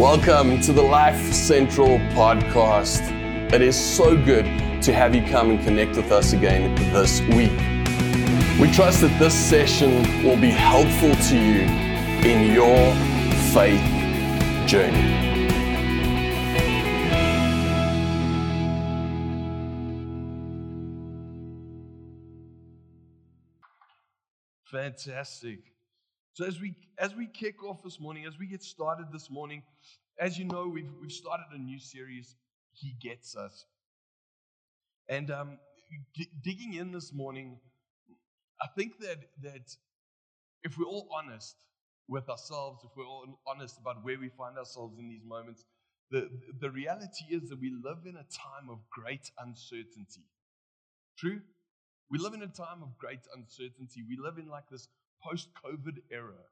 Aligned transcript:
Welcome 0.00 0.62
to 0.62 0.72
the 0.72 0.80
Life 0.80 1.20
Central 1.30 1.98
podcast. 2.16 3.02
It 3.52 3.60
is 3.60 3.78
so 3.78 4.16
good 4.16 4.46
to 4.82 4.94
have 4.94 5.14
you 5.14 5.22
come 5.26 5.50
and 5.50 5.62
connect 5.62 5.94
with 5.94 6.10
us 6.10 6.32
again 6.32 6.74
this 6.90 7.20
week. 7.20 7.52
We 8.58 8.72
trust 8.72 9.02
that 9.02 9.14
this 9.18 9.34
session 9.34 10.24
will 10.24 10.40
be 10.40 10.48
helpful 10.48 11.14
to 11.14 11.36
you 11.36 11.60
in 12.26 12.50
your 12.50 12.94
faith 13.52 13.78
journey. 14.66 15.20
Fantastic. 24.64 25.58
So 26.32 26.46
as 26.46 26.60
we 26.60 26.74
as 26.98 27.14
we 27.14 27.26
kick 27.26 27.62
off 27.64 27.82
this 27.82 28.00
morning, 28.00 28.24
as 28.26 28.38
we 28.38 28.46
get 28.46 28.62
started 28.62 29.06
this 29.12 29.30
morning, 29.30 29.62
as 30.18 30.38
you 30.38 30.44
know, 30.44 30.68
we've 30.68 30.90
we've 31.00 31.12
started 31.12 31.46
a 31.52 31.58
new 31.58 31.78
series. 31.78 32.36
He 32.72 32.94
gets 33.00 33.36
us, 33.36 33.66
and 35.08 35.30
um, 35.30 35.58
d- 36.14 36.30
digging 36.42 36.74
in 36.74 36.92
this 36.92 37.12
morning, 37.12 37.58
I 38.62 38.66
think 38.76 38.98
that 39.00 39.18
that 39.42 39.76
if 40.64 40.78
we're 40.78 40.86
all 40.86 41.08
honest 41.12 41.56
with 42.08 42.28
ourselves, 42.28 42.82
if 42.84 42.90
we're 42.96 43.06
all 43.06 43.40
honest 43.46 43.78
about 43.78 44.04
where 44.04 44.18
we 44.18 44.28
find 44.28 44.58
ourselves 44.58 44.98
in 44.98 45.08
these 45.08 45.24
moments, 45.24 45.64
the 46.10 46.28
the 46.60 46.70
reality 46.70 47.26
is 47.30 47.48
that 47.50 47.60
we 47.60 47.70
live 47.70 48.06
in 48.06 48.16
a 48.16 48.26
time 48.30 48.70
of 48.70 48.78
great 48.90 49.30
uncertainty. 49.38 50.24
True. 51.18 51.40
We 52.10 52.18
live 52.18 52.34
in 52.34 52.42
a 52.42 52.48
time 52.48 52.82
of 52.82 52.98
great 52.98 53.20
uncertainty. 53.36 54.04
We 54.08 54.16
live 54.16 54.38
in 54.38 54.48
like 54.48 54.68
this 54.70 54.88
post 55.22 55.48
COVID 55.64 55.98
era 56.10 56.44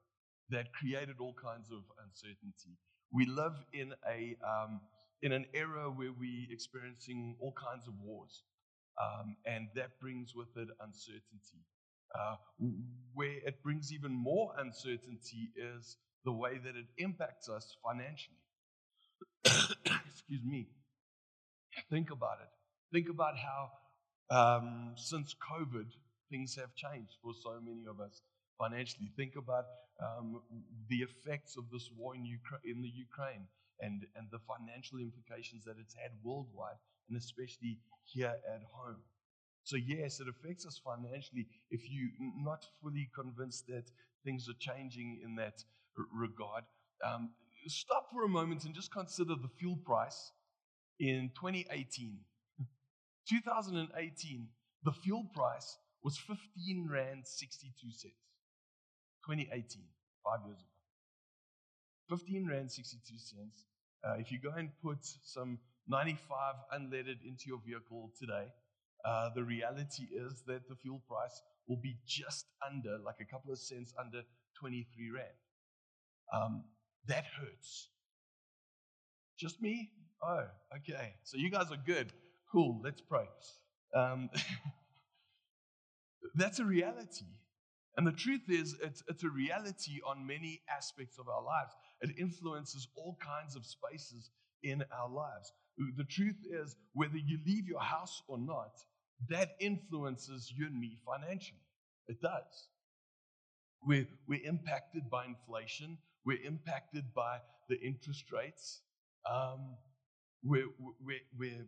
that 0.49 0.73
created 0.73 1.15
all 1.19 1.35
kinds 1.41 1.69
of 1.71 1.83
uncertainty. 2.03 2.77
We 3.11 3.25
live 3.25 3.53
in, 3.73 3.93
a, 4.07 4.37
um, 4.45 4.81
in 5.21 5.31
an 5.31 5.45
era 5.53 5.89
where 5.89 6.11
we're 6.11 6.51
experiencing 6.51 7.35
all 7.39 7.53
kinds 7.53 7.87
of 7.87 7.93
wars, 8.03 8.43
um, 9.01 9.35
and 9.45 9.67
that 9.75 9.99
brings 9.99 10.33
with 10.35 10.49
it 10.55 10.67
uncertainty. 10.81 11.65
Uh, 12.17 12.35
where 13.13 13.37
it 13.45 13.61
brings 13.61 13.93
even 13.93 14.11
more 14.11 14.51
uncertainty 14.57 15.51
is 15.55 15.97
the 16.25 16.31
way 16.31 16.57
that 16.57 16.75
it 16.75 16.85
impacts 16.97 17.47
us 17.47 17.77
financially. 17.85 18.37
Excuse 20.07 20.43
me. 20.43 20.67
Think 21.91 22.09
about 22.11 22.39
it. 22.41 22.49
Think 22.91 23.09
about 23.09 23.35
how, 23.37 23.69
um, 24.35 24.93
since 24.95 25.35
COVID, 25.35 25.85
things 26.31 26.55
have 26.55 26.73
changed 26.75 27.13
for 27.21 27.33
so 27.33 27.59
many 27.63 27.85
of 27.87 27.99
us 27.99 28.21
financially. 28.59 29.09
Think 29.15 29.33
about 29.37 29.65
um, 30.03 30.41
the 30.89 30.97
effects 30.97 31.57
of 31.57 31.65
this 31.71 31.89
war 31.97 32.15
in, 32.15 32.23
Ukra- 32.23 32.63
in 32.63 32.81
the 32.81 32.89
Ukraine 32.89 33.47
and, 33.79 34.03
and 34.15 34.27
the 34.31 34.39
financial 34.39 34.99
implications 34.99 35.63
that 35.65 35.77
it's 35.79 35.95
had 35.95 36.11
worldwide, 36.23 36.79
and 37.07 37.17
especially 37.17 37.79
here 38.03 38.35
at 38.53 38.61
home. 38.71 39.01
So, 39.63 39.77
yes, 39.77 40.19
it 40.19 40.27
affects 40.27 40.65
us 40.65 40.79
financially 40.83 41.47
if 41.71 41.81
you're 41.89 42.11
not 42.43 42.65
fully 42.81 43.09
convinced 43.15 43.67
that 43.67 43.85
things 44.23 44.47
are 44.49 44.59
changing 44.59 45.21
in 45.23 45.35
that 45.35 45.63
regard. 46.13 46.63
Um, 47.05 47.31
stop 47.67 48.07
for 48.11 48.23
a 48.23 48.29
moment 48.29 48.65
and 48.65 48.73
just 48.73 48.91
consider 48.91 49.35
the 49.35 49.49
fuel 49.59 49.77
price 49.85 50.31
in 50.99 51.31
2018. 51.39 52.19
2018, 53.29 54.47
the 54.83 54.91
fuel 54.91 55.25
price 55.35 55.77
was 56.03 56.17
15 56.17 56.87
Rand 56.91 57.27
62 57.27 57.91
cents. 57.91 58.28
2018, 59.29 59.83
five 60.25 60.39
years 60.45 60.57
ago. 60.57 62.17
15 62.17 62.47
Rand 62.47 62.71
62 62.71 63.19
cents. 63.19 63.65
Uh, 64.03 64.15
if 64.17 64.31
you 64.31 64.39
go 64.39 64.49
and 64.57 64.69
put 64.81 64.97
some 65.23 65.59
95 65.87 66.55
unleaded 66.73 67.21
into 67.23 67.45
your 67.45 67.59
vehicle 67.63 68.11
today, 68.19 68.47
uh, 69.05 69.29
the 69.35 69.43
reality 69.43 70.07
is 70.11 70.41
that 70.47 70.67
the 70.67 70.75
fuel 70.75 71.01
price 71.07 71.41
will 71.67 71.77
be 71.77 71.95
just 72.07 72.47
under, 72.67 72.97
like 73.05 73.17
a 73.21 73.25
couple 73.25 73.51
of 73.51 73.59
cents 73.59 73.93
under 73.99 74.23
23 74.59 75.11
Rand. 75.11 75.27
Um, 76.33 76.63
that 77.07 77.25
hurts. 77.39 77.89
Just 79.37 79.61
me? 79.61 79.91
Oh, 80.23 80.45
okay. 80.77 81.13
So 81.23 81.37
you 81.37 81.51
guys 81.51 81.71
are 81.71 81.81
good. 81.85 82.11
Cool, 82.51 82.81
let's 82.83 83.01
pray. 83.01 83.29
Um, 83.95 84.29
that's 86.35 86.59
a 86.59 86.65
reality. 86.65 87.25
And 87.99 88.07
the 88.07 88.13
truth 88.13 88.43
is, 88.47 88.77
it's, 88.81 89.03
it's 89.09 89.25
a 89.25 89.29
reality 89.29 89.99
on 90.07 90.25
many 90.25 90.61
aspects 90.73 91.19
of 91.19 91.27
our 91.27 91.43
lives. 91.43 91.73
It 91.99 92.11
influences 92.17 92.87
all 92.95 93.17
kinds 93.19 93.57
of 93.57 93.65
spaces 93.65 94.31
in 94.63 94.85
our 94.97 95.09
lives. 95.09 95.51
The 95.97 96.05
truth 96.05 96.37
is, 96.49 96.77
whether 96.93 97.17
you 97.17 97.39
leave 97.45 97.67
your 97.67 97.81
house 97.81 98.23
or 98.29 98.37
not, 98.37 98.71
that 99.27 99.57
influences 99.59 100.49
you 100.55 100.67
and 100.67 100.79
me 100.79 100.97
financially. 101.05 101.59
It 102.07 102.21
does. 102.21 102.69
We're, 103.85 104.07
we're 104.29 104.45
impacted 104.47 105.09
by 105.09 105.25
inflation, 105.25 105.97
we're 106.25 106.41
impacted 106.41 107.13
by 107.13 107.39
the 107.67 107.81
interest 107.81 108.31
rates. 108.31 108.79
Um, 109.29 109.75
we're, 110.41 110.69
we're, 111.05 111.19
we're, 111.37 111.65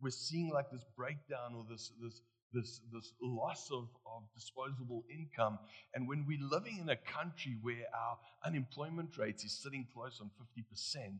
we're 0.00 0.10
seeing 0.10 0.48
like 0.48 0.70
this 0.70 0.86
breakdown 0.96 1.52
or 1.54 1.66
this, 1.70 1.92
this 2.02 2.22
this, 2.52 2.80
this 2.92 3.12
loss 3.20 3.68
of, 3.72 3.88
of 4.06 4.22
disposable 4.34 5.04
income. 5.10 5.58
And 5.94 6.08
when 6.08 6.24
we're 6.26 6.42
living 6.42 6.78
in 6.80 6.88
a 6.88 6.96
country 6.96 7.56
where 7.60 7.86
our 7.94 8.18
unemployment 8.44 9.16
rate 9.18 9.42
is 9.44 9.52
sitting 9.62 9.86
close 9.92 10.20
on 10.20 10.30
50%, 10.40 11.18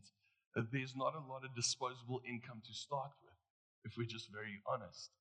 uh, 0.55 0.61
there's 0.71 0.95
not 0.95 1.13
a 1.13 1.31
lot 1.31 1.43
of 1.43 1.55
disposable 1.55 2.21
income 2.27 2.61
to 2.65 2.73
start 2.73 3.11
with, 3.23 3.37
if 3.85 3.97
we're 3.97 4.07
just 4.07 4.31
very 4.31 4.61
honest. 4.65 5.11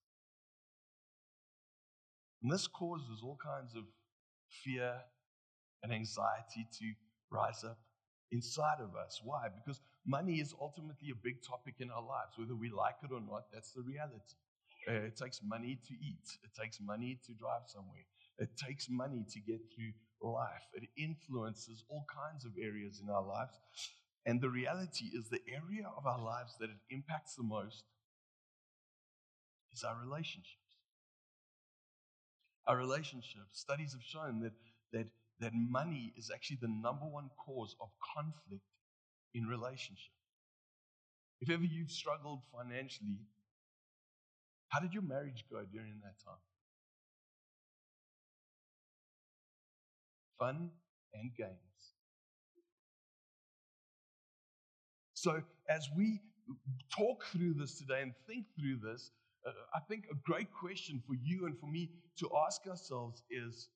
And 2.42 2.52
this 2.52 2.66
causes 2.66 3.20
all 3.22 3.38
kinds 3.42 3.74
of 3.74 3.84
fear 4.48 4.94
and 5.82 5.92
anxiety 5.92 6.66
to 6.78 6.92
rise 7.30 7.64
up 7.64 7.78
inside 8.30 8.78
of 8.80 8.94
us. 8.96 9.20
Why? 9.22 9.48
Because 9.54 9.80
money 10.06 10.40
is 10.40 10.54
ultimately 10.60 11.10
a 11.10 11.14
big 11.22 11.42
topic 11.42 11.74
in 11.80 11.90
our 11.90 12.02
lives. 12.02 12.32
Whether 12.36 12.54
we 12.54 12.70
like 12.70 12.96
it 13.02 13.12
or 13.12 13.20
not, 13.20 13.44
that's 13.52 13.72
the 13.72 13.82
reality. 13.82 14.36
Uh, 14.88 15.06
it 15.10 15.16
takes 15.16 15.40
money 15.42 15.78
to 15.88 15.94
eat. 15.94 16.38
It 16.44 16.50
takes 16.60 16.78
money 16.80 17.18
to 17.26 17.32
drive 17.32 17.62
somewhere. 17.66 18.06
It 18.38 18.50
takes 18.56 18.88
money 18.88 19.24
to 19.32 19.40
get 19.40 19.60
through 19.74 19.92
life. 20.22 20.66
It 20.74 20.88
influences 20.96 21.84
all 21.88 22.06
kinds 22.12 22.44
of 22.44 22.52
areas 22.60 23.00
in 23.02 23.10
our 23.10 23.24
lives. 23.24 23.58
And 24.24 24.40
the 24.40 24.50
reality 24.50 25.06
is, 25.14 25.28
the 25.28 25.40
area 25.48 25.86
of 25.96 26.06
our 26.06 26.20
lives 26.20 26.56
that 26.60 26.70
it 26.70 26.76
impacts 26.90 27.34
the 27.36 27.44
most 27.44 27.84
is 29.72 29.84
our 29.84 29.96
relationships. 30.04 30.50
Our 32.66 32.76
relationships. 32.76 33.52
Studies 33.52 33.92
have 33.92 34.02
shown 34.02 34.40
that, 34.40 34.52
that, 34.92 35.06
that 35.40 35.52
money 35.54 36.12
is 36.16 36.30
actually 36.34 36.58
the 36.60 36.68
number 36.68 37.06
one 37.06 37.30
cause 37.44 37.76
of 37.80 37.88
conflict 38.14 38.64
in 39.34 39.46
relationships. 39.46 40.10
If 41.40 41.50
ever 41.50 41.64
you've 41.64 41.90
struggled 41.90 42.42
financially, 42.52 43.20
how 44.68 44.80
did 44.80 44.92
your 44.92 45.02
marriage 45.02 45.44
go 45.50 45.62
during 45.72 46.00
that 46.02 46.18
time? 46.24 46.42
Fun 50.38 50.70
and 51.14 51.34
games. 51.36 51.56
So, 55.14 55.42
as 55.68 55.88
we 55.96 56.20
talk 56.96 57.24
through 57.32 57.54
this 57.54 57.78
today 57.78 58.02
and 58.02 58.12
think 58.26 58.46
through 58.58 58.78
this, 58.88 59.10
uh, 59.46 59.50
I 59.74 59.80
think 59.88 60.04
a 60.10 60.14
great 60.24 60.52
question 60.52 61.02
for 61.06 61.14
you 61.14 61.46
and 61.46 61.58
for 61.58 61.66
me 61.66 61.90
to 62.18 62.30
ask 62.46 62.66
ourselves 62.68 63.22
is 63.30 63.68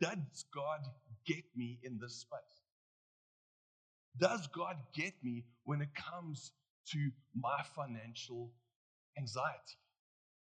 Does 0.00 0.44
God 0.54 0.80
get 1.26 1.44
me 1.56 1.78
in 1.82 1.98
this 1.98 2.14
space? 2.20 2.62
Does 4.18 4.46
God 4.48 4.76
get 4.94 5.12
me 5.22 5.44
when 5.64 5.80
it 5.80 5.94
comes 5.94 6.52
to 6.92 7.10
my 7.34 7.62
financial 7.74 8.52
anxiety? 9.18 9.78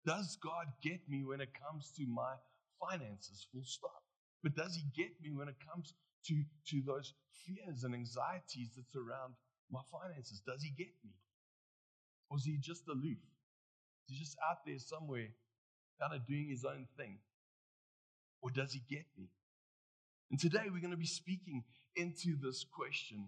Does 0.06 0.38
God 0.42 0.66
get 0.82 1.00
me 1.08 1.24
when 1.24 1.40
it 1.40 1.50
comes 1.54 1.92
to 1.98 2.06
my 2.06 2.34
finances? 2.80 3.46
Full 3.52 3.64
stop. 3.64 4.02
But 4.42 4.54
does 4.54 4.74
He 4.74 4.84
get 4.96 5.12
me 5.22 5.30
when 5.32 5.48
it 5.48 5.56
comes 5.60 5.94
to, 6.26 6.42
to 6.68 6.82
those 6.86 7.12
fears 7.46 7.84
and 7.84 7.94
anxieties 7.94 8.70
that 8.76 8.90
surround 8.90 9.34
my 9.70 9.80
finances? 9.90 10.40
Does 10.46 10.62
He 10.62 10.70
get 10.70 10.92
me? 11.04 11.12
Or 12.30 12.38
is 12.38 12.44
He 12.44 12.56
just 12.56 12.88
aloof? 12.88 13.18
Is 14.08 14.16
He 14.16 14.18
just 14.18 14.36
out 14.48 14.64
there 14.66 14.78
somewhere, 14.78 15.28
kind 16.00 16.14
of 16.14 16.26
doing 16.26 16.48
His 16.48 16.64
own 16.64 16.86
thing? 16.96 17.18
Or 18.42 18.50
does 18.50 18.72
He 18.72 18.82
get 18.88 19.04
me? 19.18 19.28
And 20.30 20.40
today 20.40 20.64
we're 20.72 20.80
going 20.80 20.92
to 20.92 20.96
be 20.96 21.06
speaking 21.06 21.64
into 21.96 22.36
this 22.40 22.64
question. 22.64 23.26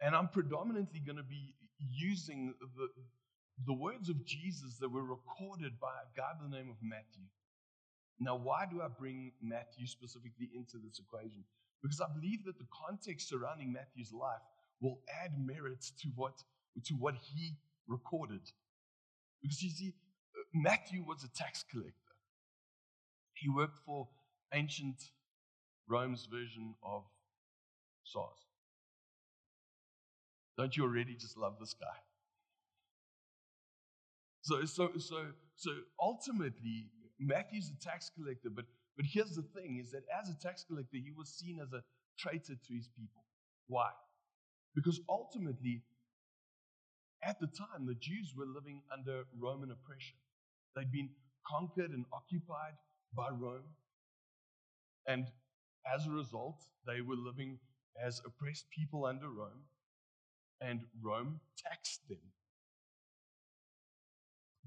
And 0.00 0.14
I'm 0.14 0.28
predominantly 0.28 1.00
going 1.00 1.16
to 1.16 1.24
be 1.24 1.54
using 1.80 2.54
the, 2.60 2.88
the 3.66 3.72
words 3.72 4.08
of 4.08 4.24
Jesus 4.24 4.76
that 4.80 4.88
were 4.88 5.04
recorded 5.04 5.80
by 5.80 5.88
a 5.88 6.16
guy 6.16 6.32
by 6.38 6.48
the 6.48 6.56
name 6.56 6.70
of 6.70 6.76
Matthew. 6.82 7.24
Now, 8.20 8.36
why 8.36 8.66
do 8.70 8.82
I 8.82 8.88
bring 8.88 9.32
Matthew 9.42 9.86
specifically 9.86 10.50
into 10.54 10.78
this 10.78 10.98
equation? 10.98 11.44
Because 11.82 12.00
I 12.00 12.06
believe 12.12 12.44
that 12.44 12.58
the 12.58 12.66
context 12.86 13.28
surrounding 13.28 13.72
Matthew's 13.72 14.12
life 14.12 14.42
will 14.80 15.00
add 15.24 15.32
merit 15.38 15.84
to 16.02 16.08
what, 16.14 16.42
to 16.84 16.94
what 16.94 17.14
he 17.14 17.56
recorded. 17.86 18.42
Because 19.42 19.62
you 19.62 19.70
see, 19.70 19.94
Matthew 20.52 21.04
was 21.04 21.24
a 21.24 21.28
tax 21.28 21.64
collector. 21.70 21.92
He 23.34 23.48
worked 23.48 23.78
for 23.86 24.08
ancient 24.52 24.96
Rome's 25.88 26.26
version 26.26 26.74
of 26.82 27.04
SARS. 28.04 28.48
Don't 30.56 30.76
you 30.76 30.82
already 30.82 31.14
just 31.14 31.36
love 31.36 31.54
this 31.60 31.74
guy? 31.74 31.86
So, 34.48 34.64
so, 34.64 34.88
so, 34.96 35.26
so 35.56 35.70
ultimately, 36.00 36.86
Matthew's 37.20 37.70
a 37.70 37.84
tax 37.84 38.10
collector, 38.16 38.48
but, 38.48 38.64
but 38.96 39.04
here's 39.04 39.36
the 39.36 39.42
thing 39.42 39.78
is 39.78 39.90
that 39.90 40.04
as 40.18 40.30
a 40.30 40.38
tax 40.40 40.64
collector, 40.66 40.96
he 40.96 41.12
was 41.14 41.28
seen 41.28 41.60
as 41.60 41.74
a 41.74 41.82
traitor 42.18 42.54
to 42.54 42.74
his 42.74 42.88
people. 42.98 43.24
Why? 43.66 43.90
Because 44.74 45.00
ultimately, 45.06 45.82
at 47.22 47.38
the 47.40 47.48
time, 47.48 47.84
the 47.84 47.96
Jews 47.96 48.32
were 48.34 48.46
living 48.46 48.80
under 48.90 49.24
Roman 49.38 49.70
oppression. 49.70 50.16
They'd 50.74 50.90
been 50.90 51.10
conquered 51.46 51.90
and 51.90 52.06
occupied 52.10 52.78
by 53.14 53.28
Rome. 53.28 53.68
And 55.06 55.26
as 55.84 56.06
a 56.06 56.10
result, 56.10 56.64
they 56.86 57.02
were 57.02 57.16
living 57.16 57.58
as 58.02 58.22
oppressed 58.24 58.70
people 58.70 59.04
under 59.04 59.28
Rome, 59.28 59.66
and 60.62 60.80
Rome 61.02 61.40
taxed 61.58 62.08
them. 62.08 62.32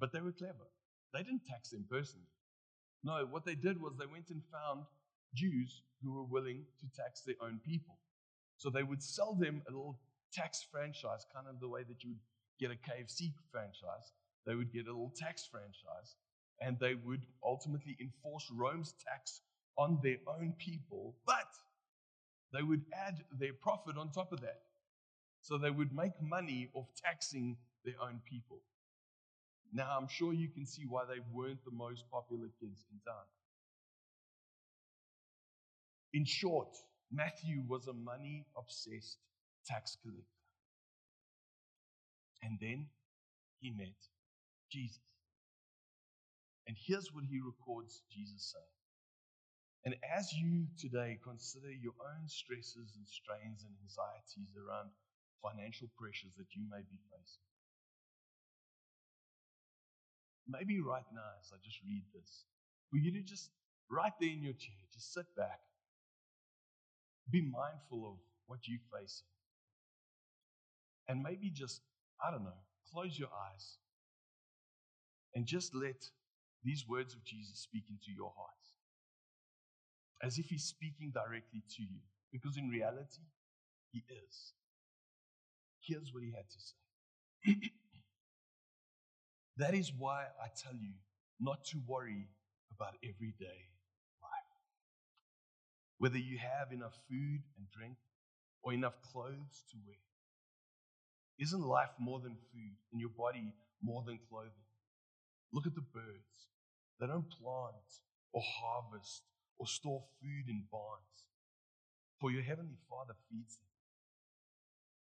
But 0.01 0.11
they 0.11 0.19
were 0.19 0.33
clever. 0.33 0.67
They 1.13 1.23
didn't 1.23 1.45
tax 1.45 1.69
them 1.69 1.85
personally. 1.89 2.27
No, 3.03 3.25
what 3.29 3.45
they 3.45 3.55
did 3.55 3.79
was 3.79 3.93
they 3.97 4.07
went 4.07 4.31
and 4.31 4.41
found 4.51 4.85
Jews 5.35 5.83
who 6.03 6.13
were 6.13 6.23
willing 6.23 6.65
to 6.79 7.01
tax 7.01 7.21
their 7.21 7.35
own 7.41 7.59
people. 7.63 7.97
So 8.57 8.69
they 8.69 8.83
would 8.83 9.01
sell 9.03 9.35
them 9.35 9.61
a 9.67 9.71
little 9.71 9.99
tax 10.33 10.65
franchise, 10.71 11.25
kind 11.33 11.47
of 11.47 11.59
the 11.59 11.69
way 11.69 11.83
that 11.83 12.03
you 12.03 12.09
would 12.09 12.19
get 12.59 12.71
a 12.71 12.75
KFC 12.75 13.33
franchise. 13.51 14.11
They 14.45 14.55
would 14.55 14.73
get 14.73 14.87
a 14.87 14.91
little 14.91 15.13
tax 15.15 15.45
franchise, 15.45 16.15
and 16.59 16.79
they 16.79 16.95
would 16.95 17.25
ultimately 17.43 17.95
enforce 18.01 18.49
Rome's 18.51 18.93
tax 19.07 19.41
on 19.77 19.99
their 20.03 20.17
own 20.27 20.53
people, 20.57 21.15
but 21.25 21.47
they 22.53 22.63
would 22.63 22.83
add 23.07 23.23
their 23.39 23.53
profit 23.53 23.97
on 23.97 24.11
top 24.11 24.31
of 24.31 24.41
that. 24.41 24.61
So 25.41 25.57
they 25.57 25.71
would 25.71 25.93
make 25.93 26.19
money 26.21 26.69
off 26.73 26.87
taxing 27.03 27.57
their 27.85 27.95
own 28.01 28.21
people. 28.25 28.61
Now, 29.73 29.97
I'm 29.97 30.07
sure 30.07 30.33
you 30.33 30.49
can 30.49 30.65
see 30.65 30.83
why 30.87 31.03
they 31.05 31.21
weren't 31.31 31.63
the 31.63 31.71
most 31.71 32.03
popular 32.11 32.47
kids 32.59 32.85
in 32.91 32.99
town. 33.05 33.25
In 36.13 36.25
short, 36.25 36.75
Matthew 37.11 37.63
was 37.67 37.87
a 37.87 37.93
money 37.93 38.45
obsessed 38.57 39.17
tax 39.65 39.97
collector. 40.03 40.25
And 42.43 42.57
then 42.59 42.87
he 43.59 43.71
met 43.71 43.95
Jesus. 44.71 44.99
And 46.67 46.75
here's 46.87 47.13
what 47.13 47.23
he 47.23 47.39
records 47.39 48.01
Jesus 48.11 48.53
saying. 48.53 48.65
And 49.83 49.95
as 50.15 50.31
you 50.33 50.67
today 50.77 51.17
consider 51.23 51.71
your 51.71 51.97
own 51.99 52.27
stresses 52.27 52.93
and 52.95 53.07
strains 53.07 53.65
and 53.65 53.73
anxieties 53.81 54.53
around 54.53 54.89
financial 55.41 55.89
pressures 55.97 56.33
that 56.37 56.53
you 56.53 56.63
may 56.69 56.85
be 56.85 57.01
facing, 57.09 57.50
maybe 60.51 60.79
right 60.81 61.05
now, 61.13 61.29
as 61.39 61.51
I 61.53 61.57
just 61.63 61.79
read 61.87 62.03
this, 62.13 62.45
for 62.89 62.97
you 62.97 63.11
to 63.13 63.21
just 63.21 63.49
right 63.89 64.13
there 64.19 64.29
in 64.29 64.43
your 64.43 64.53
chair, 64.53 64.75
just 64.93 65.13
sit 65.13 65.25
back, 65.35 65.59
be 67.29 67.41
mindful 67.41 68.07
of 68.07 68.17
what 68.47 68.59
you're 68.67 68.79
facing, 68.91 69.27
and 71.07 71.21
maybe 71.21 71.49
just, 71.49 71.81
I 72.25 72.31
don't 72.31 72.43
know, 72.43 72.61
close 72.91 73.17
your 73.17 73.29
eyes 73.51 73.77
and 75.35 75.45
just 75.45 75.73
let 75.73 76.03
these 76.63 76.85
words 76.87 77.13
of 77.13 77.23
Jesus 77.23 77.59
speak 77.59 77.85
into 77.89 78.11
your 78.15 78.33
hearts 78.35 78.73
as 80.23 80.37
if 80.37 80.45
he's 80.45 80.63
speaking 80.63 81.11
directly 81.13 81.63
to 81.75 81.81
you, 81.81 81.99
because 82.31 82.57
in 82.57 82.69
reality, 82.69 83.25
he 83.91 84.03
is. 84.09 84.53
Here's 85.81 86.13
what 86.13 86.23
he 86.23 86.31
had 86.31 86.45
to 86.49 86.59
say. 86.59 87.71
that 89.61 89.73
is 89.73 89.91
why 89.97 90.25
I 90.41 90.47
tell 90.61 90.73
you 90.73 90.93
not 91.39 91.63
to 91.65 91.81
worry 91.87 92.27
about 92.75 92.95
everyday 93.03 93.61
life. 94.21 94.53
Whether 95.97 96.17
you 96.17 96.37
have 96.37 96.71
enough 96.71 96.97
food 97.09 97.41
and 97.57 97.69
drink 97.71 97.97
or 98.63 98.73
enough 98.73 98.93
clothes 99.11 99.65
to 99.71 99.77
wear. 99.85 99.97
Isn't 101.39 101.61
life 101.61 101.93
more 101.99 102.19
than 102.19 102.37
food 102.51 102.75
and 102.91 103.01
your 103.01 103.09
body 103.17 103.53
more 103.81 104.03
than 104.05 104.19
clothing? 104.29 104.69
Look 105.51 105.65
at 105.65 105.75
the 105.75 105.81
birds. 105.81 106.47
They 106.99 107.07
don't 107.07 107.29
plant 107.29 107.89
or 108.31 108.41
harvest 108.41 109.23
or 109.57 109.67
store 109.67 110.03
food 110.21 110.49
in 110.49 110.63
barns, 110.71 111.25
for 112.19 112.31
your 112.31 112.43
heavenly 112.43 112.77
Father 112.89 113.13
feeds 113.29 113.57
them. 113.57 113.69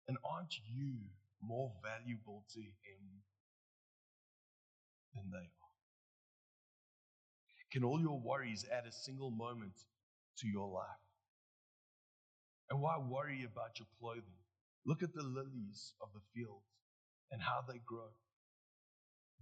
And 0.08 0.18
aren't 0.24 0.54
you 0.68 0.94
more 1.40 1.72
valuable 1.82 2.44
to 2.54 2.60
Him 2.60 3.22
than 5.16 5.30
they 5.32 5.46
are? 5.46 5.72
Can 7.72 7.84
all 7.84 8.00
your 8.00 8.20
worries 8.20 8.64
add 8.70 8.86
a 8.86 8.92
single 8.92 9.30
moment 9.30 9.74
to 10.38 10.48
your 10.48 10.68
life? 10.68 11.02
And 12.70 12.80
why 12.80 12.96
worry 12.98 13.44
about 13.44 13.78
your 13.78 13.88
clothing? 13.98 14.40
Look 14.84 15.02
at 15.02 15.14
the 15.14 15.22
lilies 15.22 15.94
of 16.00 16.08
the 16.14 16.20
field 16.34 16.62
and 17.32 17.42
how 17.42 17.64
they 17.66 17.80
grow. 17.84 18.10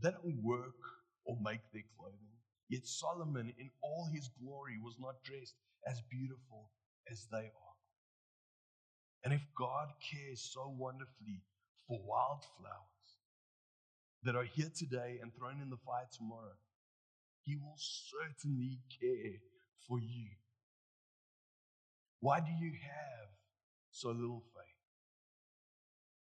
They 0.03 0.11
don't 0.11 0.43
work 0.43 0.81
or 1.25 1.37
make 1.43 1.61
their 1.73 1.85
clothing. 1.99 2.37
Yet 2.69 2.87
Solomon, 2.87 3.53
in 3.59 3.71
all 3.83 4.09
his 4.13 4.29
glory, 4.41 4.79
was 4.83 4.97
not 4.99 5.23
dressed 5.23 5.55
as 5.87 6.01
beautiful 6.11 6.71
as 7.11 7.27
they 7.31 7.47
are. 7.53 7.77
And 9.25 9.33
if 9.33 9.43
God 9.57 9.89
cares 10.01 10.41
so 10.53 10.75
wonderfully 10.77 11.43
for 11.89 12.01
wildflowers 12.03 12.94
that 14.25 14.37
are 14.37 14.45
here 14.45 14.71
today 14.75 15.19
and 15.23 15.33
thrown 15.35 15.61
in 15.63 15.71
the 15.71 15.77
fire 15.85 16.09
tomorrow, 16.17 16.57
he 17.45 17.57
will 17.57 17.77
certainly 17.77 18.81
care 19.01 19.41
for 19.87 19.99
you. 20.01 20.29
Why 22.21 22.41
do 22.41 22.51
you 22.59 22.73
have 22.73 23.29
so 23.91 24.09
little 24.09 24.43
faith? 24.55 24.75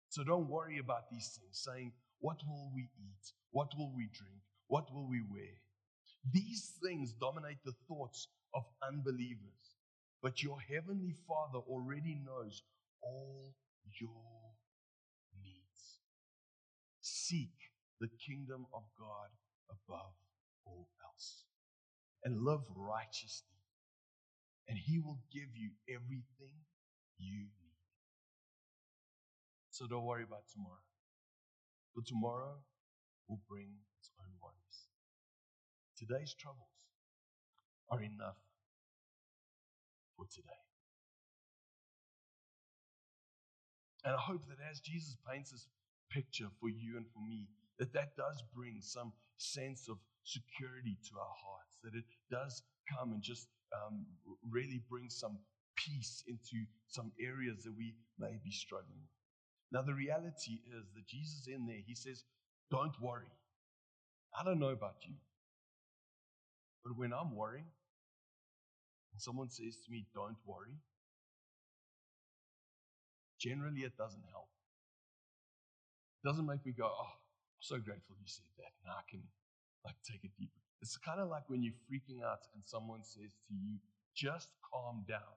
So 0.10 0.24
don't 0.24 0.50
worry 0.50 0.79
about 0.79 1.12
these 1.12 1.38
things, 1.38 1.62
saying, 1.65 1.91
What 2.20 2.38
will 2.48 2.72
we 2.74 2.89
eat? 2.98 3.34
What 3.51 3.70
will 3.77 3.94
we 3.96 4.10
drink? 4.13 4.41
What 4.68 4.86
will 4.94 5.10
we 5.10 5.22
wear? 5.29 5.60
These 6.32 6.74
things 6.84 7.13
dominate 7.13 7.63
the 7.65 7.74
thoughts 7.88 8.27
of 8.53 8.63
unbelievers. 8.88 9.75
But 10.22 10.41
your 10.41 10.60
heavenly 10.60 11.15
Father 11.27 11.60
already 11.60 12.20
knows 12.25 12.62
all 13.01 13.53
your 14.00 14.56
needs. 15.41 16.00
Seek 17.01 17.59
the 18.00 18.10
kingdom 18.25 18.65
of 18.74 18.84
God 18.98 19.29
above 19.70 20.13
all 20.65 20.88
else 21.06 21.44
and 22.24 22.41
live 22.44 22.62
righteously, 22.75 23.60
and 24.68 24.77
He 24.77 25.00
will 25.00 25.20
give 25.32 25.50
you 25.56 25.72
everything 25.88 26.56
you 27.18 27.39
need. 27.39 27.77
So 29.72 29.88
don't 29.88 30.06
worry 30.06 30.24
about 30.24 30.44
tomorrow, 30.51 30.84
for 31.94 32.03
tomorrow 32.06 32.56
will 33.27 33.39
bring 33.48 33.70
its 34.00 34.12
own 34.20 34.32
worries. 34.41 34.88
Today's 35.98 36.34
troubles 36.34 36.68
are 37.89 38.01
enough 38.01 38.38
for 40.15 40.25
today. 40.34 40.63
And 44.03 44.15
I 44.15 44.20
hope 44.20 44.48
that 44.48 44.58
as 44.70 44.79
Jesus 44.79 45.18
paints 45.29 45.51
this 45.51 45.68
picture 46.10 46.48
for 46.60 46.70
you 46.70 46.98
and 46.98 47.06
for 47.13 47.22
me, 47.22 47.48
that 47.79 47.93
that 47.93 48.15
does 48.15 48.43
bring 48.55 48.79
some 48.81 49.13
sense 49.38 49.88
of 49.89 49.98
security 50.24 50.98
to 51.09 51.17
our 51.17 51.36
hearts, 51.43 51.79
that 51.83 51.95
it 51.95 52.05
does 52.29 52.62
come 52.91 53.13
and 53.13 53.24
just 53.24 53.48
um, 53.74 54.05
really 54.50 54.81
bring 54.89 55.09
some 55.09 55.39
peace 55.75 56.24
into 56.27 56.65
some 56.88 57.12
areas 57.19 57.63
that 57.63 57.74
we 57.75 57.95
may 58.19 58.38
be 58.43 58.51
struggling 58.51 59.00
with. 59.00 59.09
Now, 59.71 59.81
the 59.81 59.93
reality 59.93 60.59
is 60.67 60.91
that 60.95 61.07
Jesus 61.07 61.48
in 61.48 61.65
there, 61.65 61.81
he 61.86 61.95
says, 61.95 62.24
Don't 62.71 63.00
worry. 63.01 63.31
I 64.38 64.43
don't 64.43 64.59
know 64.59 64.69
about 64.69 64.98
you, 65.07 65.15
but 66.83 66.98
when 66.98 67.13
I'm 67.13 67.36
worrying, 67.36 67.65
and 69.13 69.21
someone 69.21 69.50
says 69.50 69.77
to 69.86 69.91
me, 69.91 70.05
don't 70.13 70.38
worry, 70.45 70.77
generally 73.39 73.81
it 73.81 73.98
doesn't 73.98 74.24
help. 74.31 74.48
It 76.24 76.27
doesn't 76.27 76.45
make 76.45 76.65
me 76.65 76.74
go, 76.77 76.86
oh, 76.86 77.12
so 77.60 77.78
grateful 77.78 78.16
you 78.20 78.28
said 78.28 78.48
that. 78.58 78.74
Now 78.86 78.94
I 78.98 79.06
can 79.10 79.22
like 79.86 79.96
take 80.04 80.24
it 80.24 80.32
deeper. 80.38 80.60
It's 80.82 80.98
kind 80.98 81.20
of 81.20 81.30
like 81.30 81.44
when 81.48 81.62
you're 81.63 81.80
freaking 81.92 82.24
out 82.24 82.48
and 82.54 82.63
someone 82.66 83.04
says 83.04 83.36
to 83.48 83.54
you, 83.54 83.78
just 84.16 84.50
calm 84.74 85.04
down. 85.08 85.36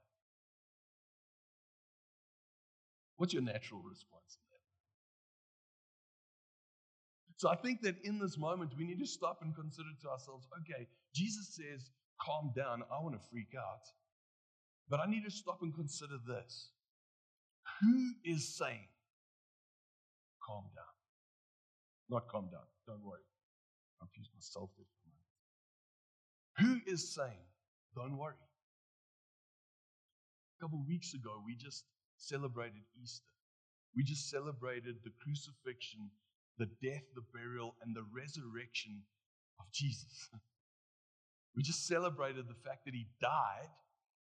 What's 3.17 3.33
your 3.33 3.43
natural 3.43 3.81
response 3.83 4.35
to 4.35 4.39
that? 4.51 4.63
So 7.37 7.49
I 7.51 7.57
think 7.57 7.83
that 7.83 7.97
in 8.05 8.19
this 8.19 8.39
moment, 8.39 8.73
we 8.79 8.85
need 8.85 9.01
to 9.01 9.07
stop 9.07 9.39
and 9.43 9.55
consider 9.55 9.89
to 10.03 10.09
ourselves 10.11 10.47
okay, 10.61 10.87
Jesus 11.15 11.55
says, 11.57 11.91
calm 12.21 12.53
down. 12.57 12.83
I 12.91 13.03
want 13.03 13.21
to 13.21 13.29
freak 13.31 13.55
out. 13.57 13.83
But 14.89 15.01
I 15.01 15.07
need 15.07 15.25
to 15.25 15.31
stop 15.31 15.59
and 15.63 15.75
consider 15.75 16.19
this. 16.27 16.71
Who 17.81 18.13
is 18.25 18.57
saying, 18.57 18.89
calm 20.47 20.65
down? 20.75 20.92
Not 22.13 22.29
calm 22.29 22.51
down, 22.53 22.69
don't 22.87 23.03
worry. 23.03 23.25
I 24.03 24.05
myself 24.37 24.69
there 24.77 24.85
for 25.01 25.09
a 25.09 25.17
moment. 25.17 26.85
Who 26.85 26.93
is 26.93 27.15
saying, 27.15 27.47
don't 27.97 28.19
worry? 28.19 28.35
A 30.53 30.63
couple 30.63 30.85
weeks 30.87 31.15
ago, 31.15 31.41
we 31.47 31.57
just 31.57 31.85
celebrated 32.19 32.83
Easter. 33.03 33.33
We 33.97 34.05
just 34.05 34.29
celebrated 34.29 34.97
the 35.05 35.13
crucifixion, 35.25 36.11
the 36.59 36.69
death, 36.83 37.05
the 37.15 37.25
burial, 37.33 37.77
and 37.83 37.97
the 37.97 38.05
resurrection 38.15 39.03
of 39.59 39.65
Jesus. 39.73 40.29
We 41.55 41.63
just 41.63 41.87
celebrated 41.87 42.49
the 42.49 42.57
fact 42.65 42.87
that 42.87 42.95
he 42.95 43.07
died, 43.21 43.69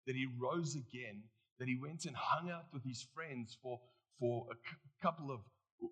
that 0.08 0.15
he 0.15 0.25
rose 0.39 0.74
again, 0.74 1.22
that 1.60 1.67
he 1.67 1.75
went 1.75 2.05
and 2.05 2.15
hung 2.15 2.50
out 2.50 2.65
with 2.74 2.84
his 2.84 3.05
friends 3.13 3.55
for, 3.62 3.79
for 4.19 4.48
a 4.51 4.55
couple 5.03 5.29
of, 5.29 5.41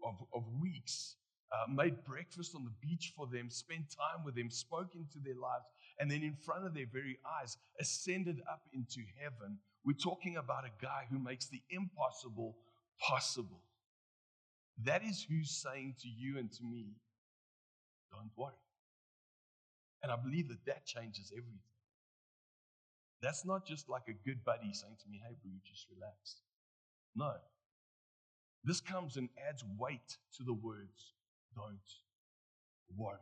of, 0.03 0.15
of 0.33 0.43
weeks, 0.59 1.15
uh, 1.51 1.71
made 1.71 2.03
breakfast 2.03 2.55
on 2.55 2.63
the 2.63 2.87
beach 2.87 3.13
for 3.15 3.27
them, 3.27 3.49
spent 3.49 3.85
time 3.89 4.25
with 4.25 4.35
them, 4.35 4.49
spoke 4.49 4.95
into 4.95 5.19
their 5.19 5.35
lives, 5.35 5.65
and 5.99 6.11
then 6.11 6.23
in 6.23 6.35
front 6.35 6.65
of 6.65 6.73
their 6.73 6.87
very 6.91 7.17
eyes 7.39 7.57
ascended 7.79 8.41
up 8.51 8.61
into 8.73 9.01
heaven. 9.19 9.57
We're 9.85 9.93
talking 9.93 10.37
about 10.37 10.65
a 10.65 10.83
guy 10.83 11.07
who 11.09 11.19
makes 11.19 11.47
the 11.47 11.61
impossible 11.69 12.57
possible. 12.99 13.61
That 14.83 15.03
is 15.03 15.25
who's 15.27 15.51
saying 15.51 15.95
to 16.01 16.07
you 16.09 16.37
and 16.37 16.51
to 16.51 16.63
me, 16.63 16.95
don't 18.11 18.31
worry. 18.35 18.53
And 20.03 20.11
I 20.11 20.15
believe 20.15 20.49
that 20.49 20.65
that 20.65 20.85
changes 20.85 21.31
everything. 21.31 21.59
That's 23.21 23.45
not 23.45 23.65
just 23.65 23.89
like 23.89 24.07
a 24.07 24.13
good 24.13 24.43
buddy 24.43 24.71
saying 24.73 24.97
to 25.01 25.09
me, 25.09 25.19
hey, 25.27 25.35
bro, 25.41 25.51
you 25.51 25.59
just 25.65 25.87
relax. 25.95 26.41
No. 27.15 27.33
This 28.63 28.79
comes 28.79 29.17
and 29.17 29.29
adds 29.49 29.63
weight 29.79 30.17
to 30.37 30.43
the 30.43 30.53
words, 30.53 31.13
don't 31.57 31.89
worry. 32.95 33.17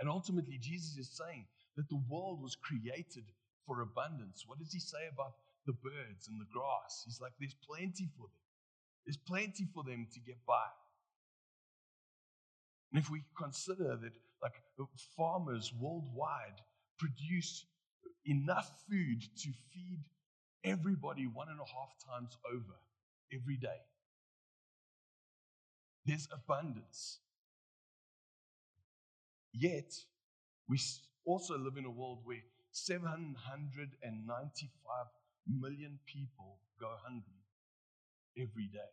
And 0.00 0.10
ultimately, 0.10 0.58
Jesus 0.60 0.98
is 0.98 1.16
saying 1.16 1.46
that 1.76 1.88
the 1.88 2.02
world 2.10 2.42
was 2.42 2.56
created 2.56 3.24
for 3.66 3.80
abundance. 3.82 4.44
What 4.46 4.58
does 4.58 4.72
he 4.72 4.80
say 4.80 5.06
about 5.12 5.34
the 5.64 5.72
birds 5.72 6.26
and 6.28 6.40
the 6.40 6.50
grass? 6.52 7.02
He's 7.06 7.20
like, 7.20 7.32
there's 7.38 7.54
plenty 7.64 8.10
for 8.16 8.26
them. 8.26 8.42
There's 9.06 9.16
plenty 9.16 9.66
for 9.72 9.84
them 9.84 10.08
to 10.12 10.20
get 10.20 10.44
by. 10.46 10.66
And 12.92 13.00
if 13.00 13.10
we 13.10 13.22
consider 13.38 13.96
that 13.96 14.12
like 14.42 14.60
farmers 15.16 15.72
worldwide 15.80 16.60
produce 16.98 17.64
enough 18.26 18.70
food 18.90 19.22
to 19.22 19.48
feed 19.72 20.04
everybody 20.64 21.26
one 21.26 21.48
and 21.48 21.58
a 21.58 21.64
half 21.64 21.94
times 22.06 22.36
over 22.52 22.74
every 23.32 23.56
day. 23.56 23.78
There's 26.04 26.28
abundance. 26.32 27.20
Yet, 29.52 29.92
we 30.68 30.80
also 31.24 31.56
live 31.58 31.76
in 31.76 31.84
a 31.84 31.90
world 31.90 32.20
where 32.24 32.42
795 32.72 35.06
million 35.46 35.98
people 36.06 36.58
go 36.80 36.96
hungry 37.04 37.44
every 38.36 38.68
day. 38.72 38.90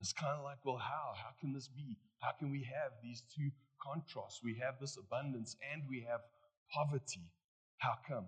It's 0.00 0.12
kind 0.12 0.38
of 0.38 0.44
like, 0.44 0.64
well, 0.64 0.78
how? 0.78 1.12
How 1.14 1.30
can 1.40 1.52
this 1.52 1.68
be? 1.68 1.98
How 2.20 2.32
can 2.38 2.50
we 2.50 2.64
have 2.64 2.92
these 3.02 3.22
two 3.36 3.50
contrasts? 3.82 4.40
We 4.42 4.56
have 4.64 4.80
this 4.80 4.96
abundance 4.96 5.56
and 5.72 5.82
we 5.88 6.06
have 6.08 6.20
poverty. 6.72 7.28
How 7.78 7.98
come? 8.08 8.26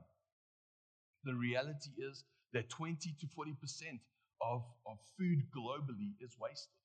The 1.25 1.35
reality 1.35 1.91
is 1.97 2.25
that 2.53 2.69
20 2.69 3.15
to 3.21 3.27
40% 3.27 3.57
of, 4.43 4.65
of 4.87 4.99
food 5.17 5.45
globally 5.57 6.13
is 6.21 6.37
wasted. 6.39 6.82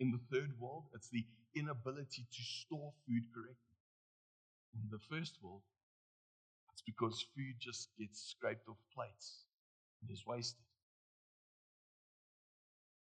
In 0.00 0.10
the 0.10 0.20
third 0.32 0.52
world, 0.58 0.84
it's 0.94 1.10
the 1.10 1.24
inability 1.54 2.26
to 2.32 2.42
store 2.42 2.92
food 3.06 3.22
correctly. 3.34 3.76
In 4.74 4.88
the 4.90 4.98
first 5.10 5.36
world, 5.42 5.62
it's 6.72 6.82
because 6.82 7.26
food 7.36 7.54
just 7.58 7.90
gets 7.98 8.30
scraped 8.30 8.66
off 8.68 8.78
plates 8.94 9.44
and 10.00 10.10
is 10.10 10.24
wasted. 10.26 10.64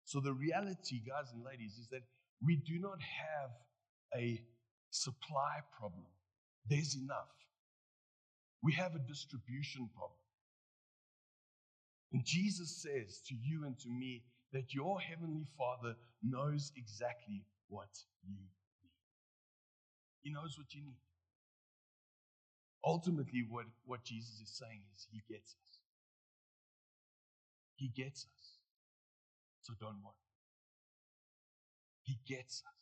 So, 0.06 0.20
the 0.20 0.34
reality, 0.34 1.02
guys 1.08 1.32
and 1.34 1.44
ladies, 1.44 1.80
is 1.80 1.88
that 1.90 2.04
we 2.46 2.58
do 2.58 2.78
not 2.80 3.00
have 3.02 3.50
a 4.16 4.40
supply 4.92 5.62
problem. 5.76 6.06
There's 6.70 6.96
enough. 6.96 7.34
We 8.62 8.74
have 8.74 8.96
a 8.96 9.00
distribution 9.00 9.90
problem. 9.96 10.20
And 12.12 12.24
Jesus 12.24 12.84
says 12.84 13.22
to 13.28 13.34
you 13.34 13.66
and 13.66 13.78
to 13.80 13.90
me 13.90 14.24
that 14.54 14.74
your 14.74 15.00
Heavenly 15.00 15.46
Father 15.58 15.96
knows 16.22 16.72
exactly 16.78 17.44
what 17.68 17.90
you 18.24 18.34
need. 18.34 18.52
He 20.22 20.32
knows 20.32 20.58
what 20.58 20.74
you 20.74 20.82
need. 20.82 21.02
Ultimately, 22.86 23.46
what, 23.50 23.66
what 23.86 24.04
Jesus 24.04 24.40
is 24.42 24.50
saying 24.50 24.82
is 24.94 25.08
He 25.12 25.22
gets 25.28 25.56
us. 25.56 25.80
He 27.76 27.90
gets 27.90 28.26
us. 28.26 28.60
So 29.62 29.74
don't 29.80 30.00
worry. 30.04 30.24
He 32.04 32.20
gets 32.28 32.62
us. 32.66 32.80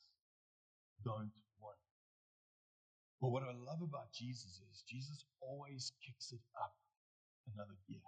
Don't 1.05 1.31
worry. 1.59 1.75
But 3.21 3.29
what 3.29 3.43
I 3.43 3.53
love 3.53 3.81
about 3.81 4.11
Jesus 4.11 4.61
is 4.71 4.83
Jesus 4.87 5.25
always 5.41 5.91
kicks 6.05 6.31
it 6.31 6.41
up 6.59 6.73
another 7.53 7.77
gear. 7.87 8.01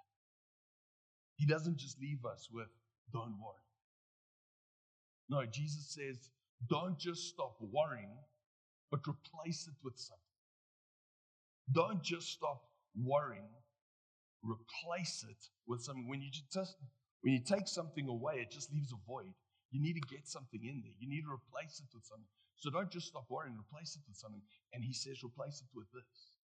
He 1.36 1.46
doesn't 1.46 1.78
just 1.78 2.00
leave 2.00 2.26
us 2.26 2.50
with, 2.52 2.70
don't 3.14 3.36
worry. 3.40 3.64
No, 5.30 5.46
Jesus 5.46 5.94
says, 5.94 6.30
don't 6.70 6.98
just 6.98 7.30
stop 7.30 7.56
worrying, 7.62 8.18
but 8.92 9.02
replace 9.08 9.68
it 9.68 9.76
with 9.84 9.98
something. 9.98 10.20
Don't 11.72 12.04
just 12.04 12.28
stop 12.30 12.64
worrying, 12.96 13.50
replace 14.44 15.26
it 15.30 15.48
with 15.66 15.82
something. 15.82 16.08
When 16.08 16.22
you 16.22 16.30
just 16.52 16.76
when 17.22 17.34
you 17.34 17.40
take 17.40 17.68
something 17.68 18.08
away, 18.08 18.42
it 18.42 18.52
just 18.52 18.72
leaves 18.74 18.92
a 18.92 19.00
void. 19.08 19.34
You 19.72 19.82
need 19.82 19.94
to 19.94 20.08
get 20.14 20.28
something 20.28 20.60
in 20.62 20.84
there. 20.84 20.94
You 21.00 21.10
need 21.10 21.24
to 21.24 21.32
replace 21.32 21.80
it 21.80 21.88
with 21.94 22.04
something. 22.04 22.28
So 22.58 22.70
don't 22.70 22.92
just 22.92 23.08
stop 23.08 23.26
worrying, 23.30 23.58
replace 23.58 23.96
it 23.96 24.04
with 24.08 24.18
something. 24.18 24.42
And 24.74 24.84
he 24.84 24.94
says, 24.94 25.24
replace 25.24 25.62
it 25.62 25.72
with 25.74 25.88
this. 25.94 26.38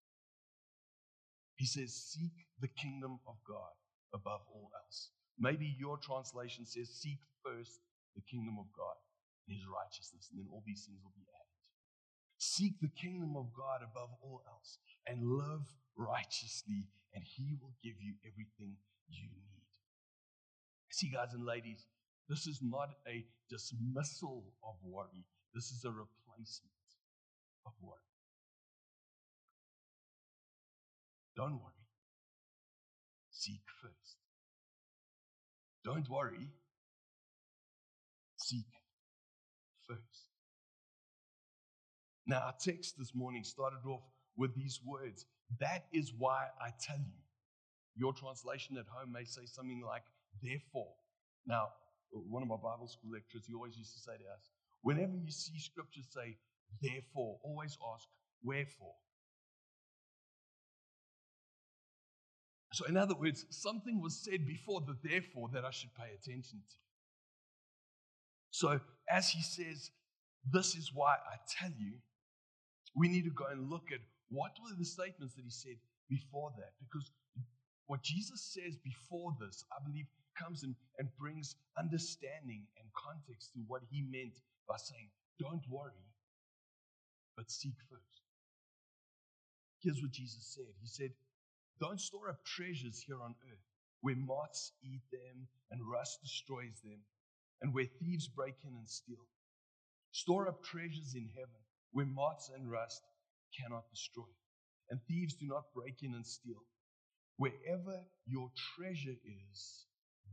He 1.56 1.66
says, 1.66 1.94
seek 1.94 2.32
the 2.60 2.68
kingdom 2.68 3.20
of 3.28 3.36
God 3.46 3.76
above 4.14 4.40
all 4.52 4.70
else. 4.74 5.10
Maybe 5.40 5.74
your 5.78 5.96
translation 5.96 6.66
says, 6.66 6.90
seek 6.90 7.18
first 7.42 7.80
the 8.14 8.20
kingdom 8.20 8.58
of 8.60 8.66
God 8.76 8.94
and 9.48 9.56
his 9.56 9.64
righteousness, 9.66 10.28
and 10.30 10.38
then 10.38 10.46
all 10.52 10.62
these 10.66 10.84
things 10.84 11.00
will 11.02 11.16
be 11.16 11.24
added. 11.24 11.56
Seek 12.36 12.78
the 12.80 12.92
kingdom 12.92 13.36
of 13.36 13.48
God 13.56 13.80
above 13.80 14.10
all 14.22 14.42
else 14.46 14.78
and 15.06 15.24
live 15.24 15.64
righteously, 15.96 16.84
and 17.14 17.24
he 17.24 17.56
will 17.60 17.72
give 17.82 17.96
you 18.00 18.14
everything 18.24 18.76
you 19.08 19.28
need. 19.32 19.64
See, 20.90 21.08
guys 21.08 21.32
and 21.32 21.44
ladies, 21.44 21.86
this 22.28 22.46
is 22.46 22.60
not 22.62 22.90
a 23.08 23.24
dismissal 23.48 24.44
of 24.62 24.74
worry, 24.84 25.24
this 25.54 25.70
is 25.70 25.84
a 25.84 25.90
replacement 25.90 26.70
of 27.66 27.72
worry. 27.80 27.96
Don't 31.36 31.54
worry. 31.54 31.86
Seek 33.30 33.62
first. 33.80 33.99
Don't 35.84 36.08
worry. 36.08 36.48
Seek 38.36 38.66
first. 39.88 40.28
Now, 42.26 42.40
our 42.46 42.54
text 42.60 42.96
this 42.98 43.14
morning 43.14 43.44
started 43.44 43.80
off 43.86 44.02
with 44.36 44.54
these 44.54 44.80
words. 44.84 45.26
That 45.58 45.86
is 45.92 46.12
why 46.16 46.46
I 46.60 46.70
tell 46.80 46.98
you. 46.98 47.20
Your 47.96 48.12
translation 48.12 48.76
at 48.78 48.86
home 48.86 49.12
may 49.12 49.24
say 49.24 49.46
something 49.46 49.82
like, 49.84 50.04
therefore. 50.42 50.92
Now, 51.46 51.68
one 52.12 52.42
of 52.42 52.48
my 52.48 52.56
Bible 52.56 52.88
school 52.88 53.12
lecturers, 53.12 53.46
he 53.46 53.54
always 53.54 53.76
used 53.76 53.92
to 53.94 54.00
say 54.00 54.12
to 54.12 54.24
us, 54.32 54.50
whenever 54.82 55.16
you 55.16 55.30
see 55.30 55.58
scripture 55.58 56.02
say, 56.08 56.36
therefore, 56.80 57.38
always 57.42 57.76
ask, 57.94 58.06
wherefore? 58.42 58.94
So, 62.80 62.86
in 62.86 62.96
other 62.96 63.14
words, 63.14 63.44
something 63.50 64.00
was 64.00 64.16
said 64.16 64.46
before 64.46 64.80
the 64.80 64.96
therefore 65.06 65.50
that 65.52 65.66
I 65.66 65.70
should 65.70 65.94
pay 65.94 66.14
attention 66.14 66.60
to. 66.66 66.76
So, 68.50 68.80
as 69.06 69.28
he 69.28 69.42
says, 69.42 69.90
this 70.50 70.74
is 70.74 70.90
why 70.94 71.12
I 71.12 71.36
tell 71.46 71.72
you, 71.78 71.92
we 72.96 73.08
need 73.08 73.24
to 73.24 73.30
go 73.32 73.44
and 73.52 73.68
look 73.68 73.92
at 73.92 74.00
what 74.30 74.52
were 74.64 74.74
the 74.78 74.86
statements 74.86 75.34
that 75.34 75.44
he 75.44 75.50
said 75.50 75.76
before 76.08 76.52
that. 76.56 76.72
Because 76.80 77.10
what 77.86 78.02
Jesus 78.02 78.40
says 78.40 78.76
before 78.82 79.36
this, 79.38 79.62
I 79.70 79.84
believe, 79.86 80.06
comes 80.34 80.62
and, 80.62 80.74
and 80.98 81.10
brings 81.18 81.56
understanding 81.78 82.64
and 82.78 82.88
context 82.96 83.52
to 83.52 83.60
what 83.66 83.82
he 83.90 84.06
meant 84.10 84.40
by 84.66 84.76
saying, 84.78 85.10
Don't 85.38 85.68
worry, 85.68 86.08
but 87.36 87.50
seek 87.50 87.74
first. 87.90 88.22
Here's 89.80 90.00
what 90.00 90.12
Jesus 90.12 90.46
said 90.56 90.72
He 90.80 90.88
said, 90.88 91.10
Don't 91.80 92.00
store 92.00 92.28
up 92.28 92.44
treasures 92.44 93.02
here 93.06 93.22
on 93.22 93.34
earth 93.50 93.64
where 94.02 94.16
moths 94.16 94.72
eat 94.82 95.02
them 95.10 95.48
and 95.70 95.80
rust 95.90 96.20
destroys 96.22 96.80
them, 96.84 97.00
and 97.62 97.72
where 97.74 97.86
thieves 97.98 98.28
break 98.28 98.56
in 98.64 98.74
and 98.74 98.88
steal. 98.88 99.26
Store 100.12 100.48
up 100.48 100.62
treasures 100.64 101.14
in 101.14 101.28
heaven 101.34 101.60
where 101.92 102.06
moths 102.06 102.50
and 102.54 102.70
rust 102.70 103.02
cannot 103.56 103.88
destroy, 103.90 104.30
and 104.90 105.00
thieves 105.06 105.34
do 105.34 105.46
not 105.46 105.72
break 105.74 106.02
in 106.02 106.14
and 106.14 106.26
steal. 106.26 106.62
Wherever 107.36 108.04
your 108.26 108.50
treasure 108.76 109.16
is, 109.50 109.86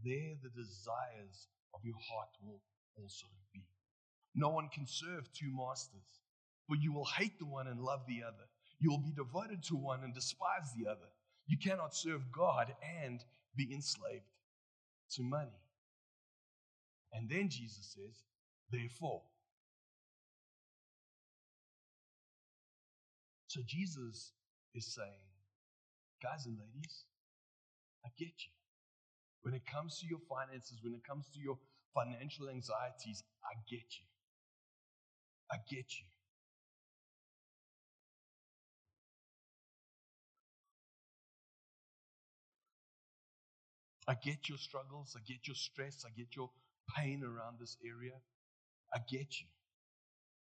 there 0.03 0.35
the 0.43 0.49
desires 0.49 1.47
of 1.73 1.81
your 1.83 1.95
heart 2.09 2.29
will 2.41 2.61
also 2.97 3.27
be. 3.53 3.63
No 4.35 4.49
one 4.49 4.69
can 4.73 4.85
serve 4.85 5.31
two 5.33 5.51
masters, 5.51 6.21
for 6.67 6.75
you 6.75 6.93
will 6.93 7.05
hate 7.17 7.39
the 7.39 7.45
one 7.45 7.67
and 7.67 7.79
love 7.79 8.01
the 8.07 8.23
other. 8.23 8.47
You 8.79 8.91
will 8.91 9.01
be 9.01 9.13
devoted 9.15 9.63
to 9.63 9.75
one 9.75 10.03
and 10.03 10.13
despise 10.13 10.73
the 10.77 10.89
other. 10.89 11.09
You 11.47 11.57
cannot 11.57 11.95
serve 11.95 12.31
God 12.31 12.73
and 13.03 13.23
be 13.55 13.73
enslaved 13.73 14.23
to 15.11 15.23
money. 15.23 15.61
And 17.13 17.29
then 17.29 17.49
Jesus 17.49 17.95
says, 17.95 18.23
therefore. 18.71 19.21
So 23.47 23.61
Jesus 23.65 24.33
is 24.75 24.85
saying, 24.93 25.25
guys 26.21 26.45
and 26.45 26.57
ladies, 26.59 27.05
I 28.05 28.09
get 28.17 28.27
you. 28.27 28.51
When 29.41 29.53
it 29.53 29.63
comes 29.65 29.99
to 29.99 30.07
your 30.07 30.19
finances, 30.29 30.79
when 30.83 30.93
it 30.93 31.07
comes 31.07 31.27
to 31.33 31.39
your 31.39 31.57
financial 31.95 32.49
anxieties, 32.49 33.23
I 33.43 33.55
get 33.69 33.87
you. 33.97 34.05
I 35.49 35.57
get 35.69 35.85
you. 35.97 36.05
I 44.07 44.15
get 44.15 44.47
your 44.47 44.57
struggles. 44.57 45.15
I 45.17 45.21
get 45.27 45.47
your 45.47 45.55
stress. 45.55 46.05
I 46.05 46.11
get 46.17 46.35
your 46.35 46.49
pain 46.95 47.23
around 47.23 47.57
this 47.59 47.77
area. 47.85 48.13
I 48.93 48.99
get 48.99 49.39
you. 49.39 49.47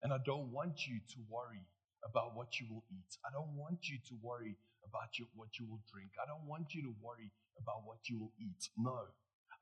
And 0.03 0.13
I 0.13 0.17
don't 0.24 0.51
want 0.51 0.86
you 0.86 1.00
to 1.00 1.17
worry 1.29 1.65
about 2.05 2.36
what 2.36 2.60
you 2.60 2.67
will 2.69 2.84
eat. 2.91 3.17
I 3.25 3.34
don't 3.34 3.57
want 3.57 3.89
you 3.89 3.98
to 4.07 4.13
worry 4.22 4.55
about 4.86 5.17
your, 5.17 5.27
what 5.36 5.57
you 5.57 5.65
will 5.65 5.81
drink. 5.91 6.12
I 6.22 6.27
don't 6.27 6.48
want 6.48 6.75
you 6.75 6.84
to 6.84 6.93
worry 7.01 7.31
about 7.60 7.81
what 7.86 7.98
you 8.07 8.19
will 8.19 8.34
eat. 8.39 8.69
No. 8.77 9.00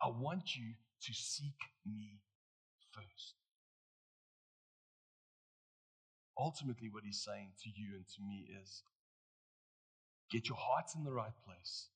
I 0.01 0.09
want 0.09 0.55
you 0.55 0.73
to 1.03 1.13
seek 1.13 1.55
me 1.85 2.19
first. 2.91 3.35
Ultimately, 6.37 6.89
what 6.89 7.03
he's 7.05 7.23
saying 7.23 7.51
to 7.63 7.69
you 7.69 7.95
and 7.95 8.05
to 8.07 8.21
me 8.27 8.47
is 8.61 8.83
get 10.29 10.49
your 10.49 10.57
hearts 10.57 10.95
in 10.95 11.05
the 11.05 11.11
right 11.13 11.37
place 11.45 11.87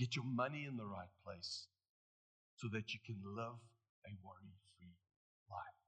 Get 0.00 0.16
your 0.16 0.24
money 0.24 0.64
in 0.64 0.80
the 0.80 0.88
right 0.88 1.12
place 1.20 1.68
so 2.56 2.72
that 2.72 2.96
you 2.96 3.00
can 3.04 3.20
live 3.36 3.60
a 4.08 4.12
worry 4.24 4.56
free 4.72 4.96
life. 5.52 5.80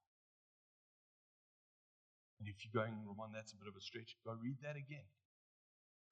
And 2.37 2.45
if 2.45 2.61
you're 2.61 2.77
going, 2.77 2.93
Ramon, 3.09 3.33
that's 3.33 3.57
a 3.57 3.57
bit 3.57 3.73
of 3.73 3.77
a 3.77 3.81
stretch, 3.81 4.21
go 4.21 4.37
read 4.37 4.61
that 4.61 4.77
again. 4.77 5.09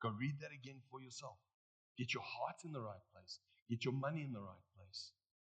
Go 0.00 0.16
read 0.16 0.40
that 0.40 0.49
again 0.49 0.80
for 0.88 1.04
yourself. 1.04 1.37
Get 1.99 2.14
your 2.16 2.25
heart 2.25 2.64
in 2.64 2.73
the 2.73 2.80
right 2.80 3.04
place, 3.12 3.37
get 3.69 3.85
your 3.85 3.92
money 3.92 4.25
in 4.25 4.33
the 4.33 4.40
right 4.40 4.64
place, 4.73 5.12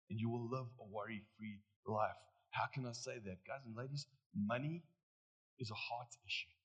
and 0.09 0.17
you 0.17 0.27
will 0.27 0.49
live 0.49 0.65
a 0.81 0.85
worry 0.89 1.21
free 1.37 1.61
life. 1.85 2.17
How 2.49 2.65
can 2.73 2.87
I 2.89 2.93
say 2.93 3.21
that? 3.21 3.45
Guys 3.45 3.61
and 3.69 3.77
ladies, 3.77 4.07
money 4.33 4.81
is 5.59 5.69
a 5.69 5.77
heart 5.77 6.09
issue. 6.25 6.57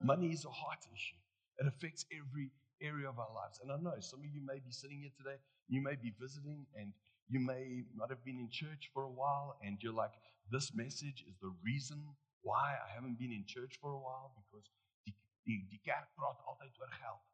Money 0.00 0.30
is 0.30 0.44
a 0.44 0.54
heart 0.54 0.86
issue. 0.94 1.18
It 1.58 1.66
affects 1.66 2.06
every 2.14 2.50
area 2.84 3.08
of 3.08 3.18
our 3.18 3.32
lives. 3.34 3.60
And 3.62 3.72
I 3.72 3.76
know 3.80 3.96
some 4.00 4.20
of 4.20 4.30
you 4.30 4.44
may 4.44 4.60
be 4.60 4.70
sitting 4.70 5.00
here 5.00 5.14
today, 5.16 5.40
you 5.68 5.82
may 5.82 5.96
be 5.96 6.12
visiting, 6.20 6.66
and 6.76 6.92
you 7.28 7.40
may 7.40 7.84
not 7.96 8.10
have 8.10 8.24
been 8.24 8.38
in 8.38 8.48
church 8.50 8.90
for 8.92 9.04
a 9.04 9.10
while, 9.10 9.56
and 9.64 9.78
you're 9.80 9.96
like, 9.96 10.12
this 10.52 10.74
message 10.74 11.24
is 11.26 11.36
the 11.40 11.52
reason 11.64 12.04
why 12.42 12.76
I 12.76 12.94
haven't 12.94 13.18
been 13.18 13.32
in 13.32 13.44
church 13.48 13.78
for 13.80 13.92
a 13.92 13.98
while 13.98 14.36
because 14.36 14.68
die, 15.08 15.16
die, 15.48 15.64
die 15.70 15.80
kerk 15.80 16.12
praat 16.14 16.38
altyd 16.44 16.76
geld. 16.76 17.24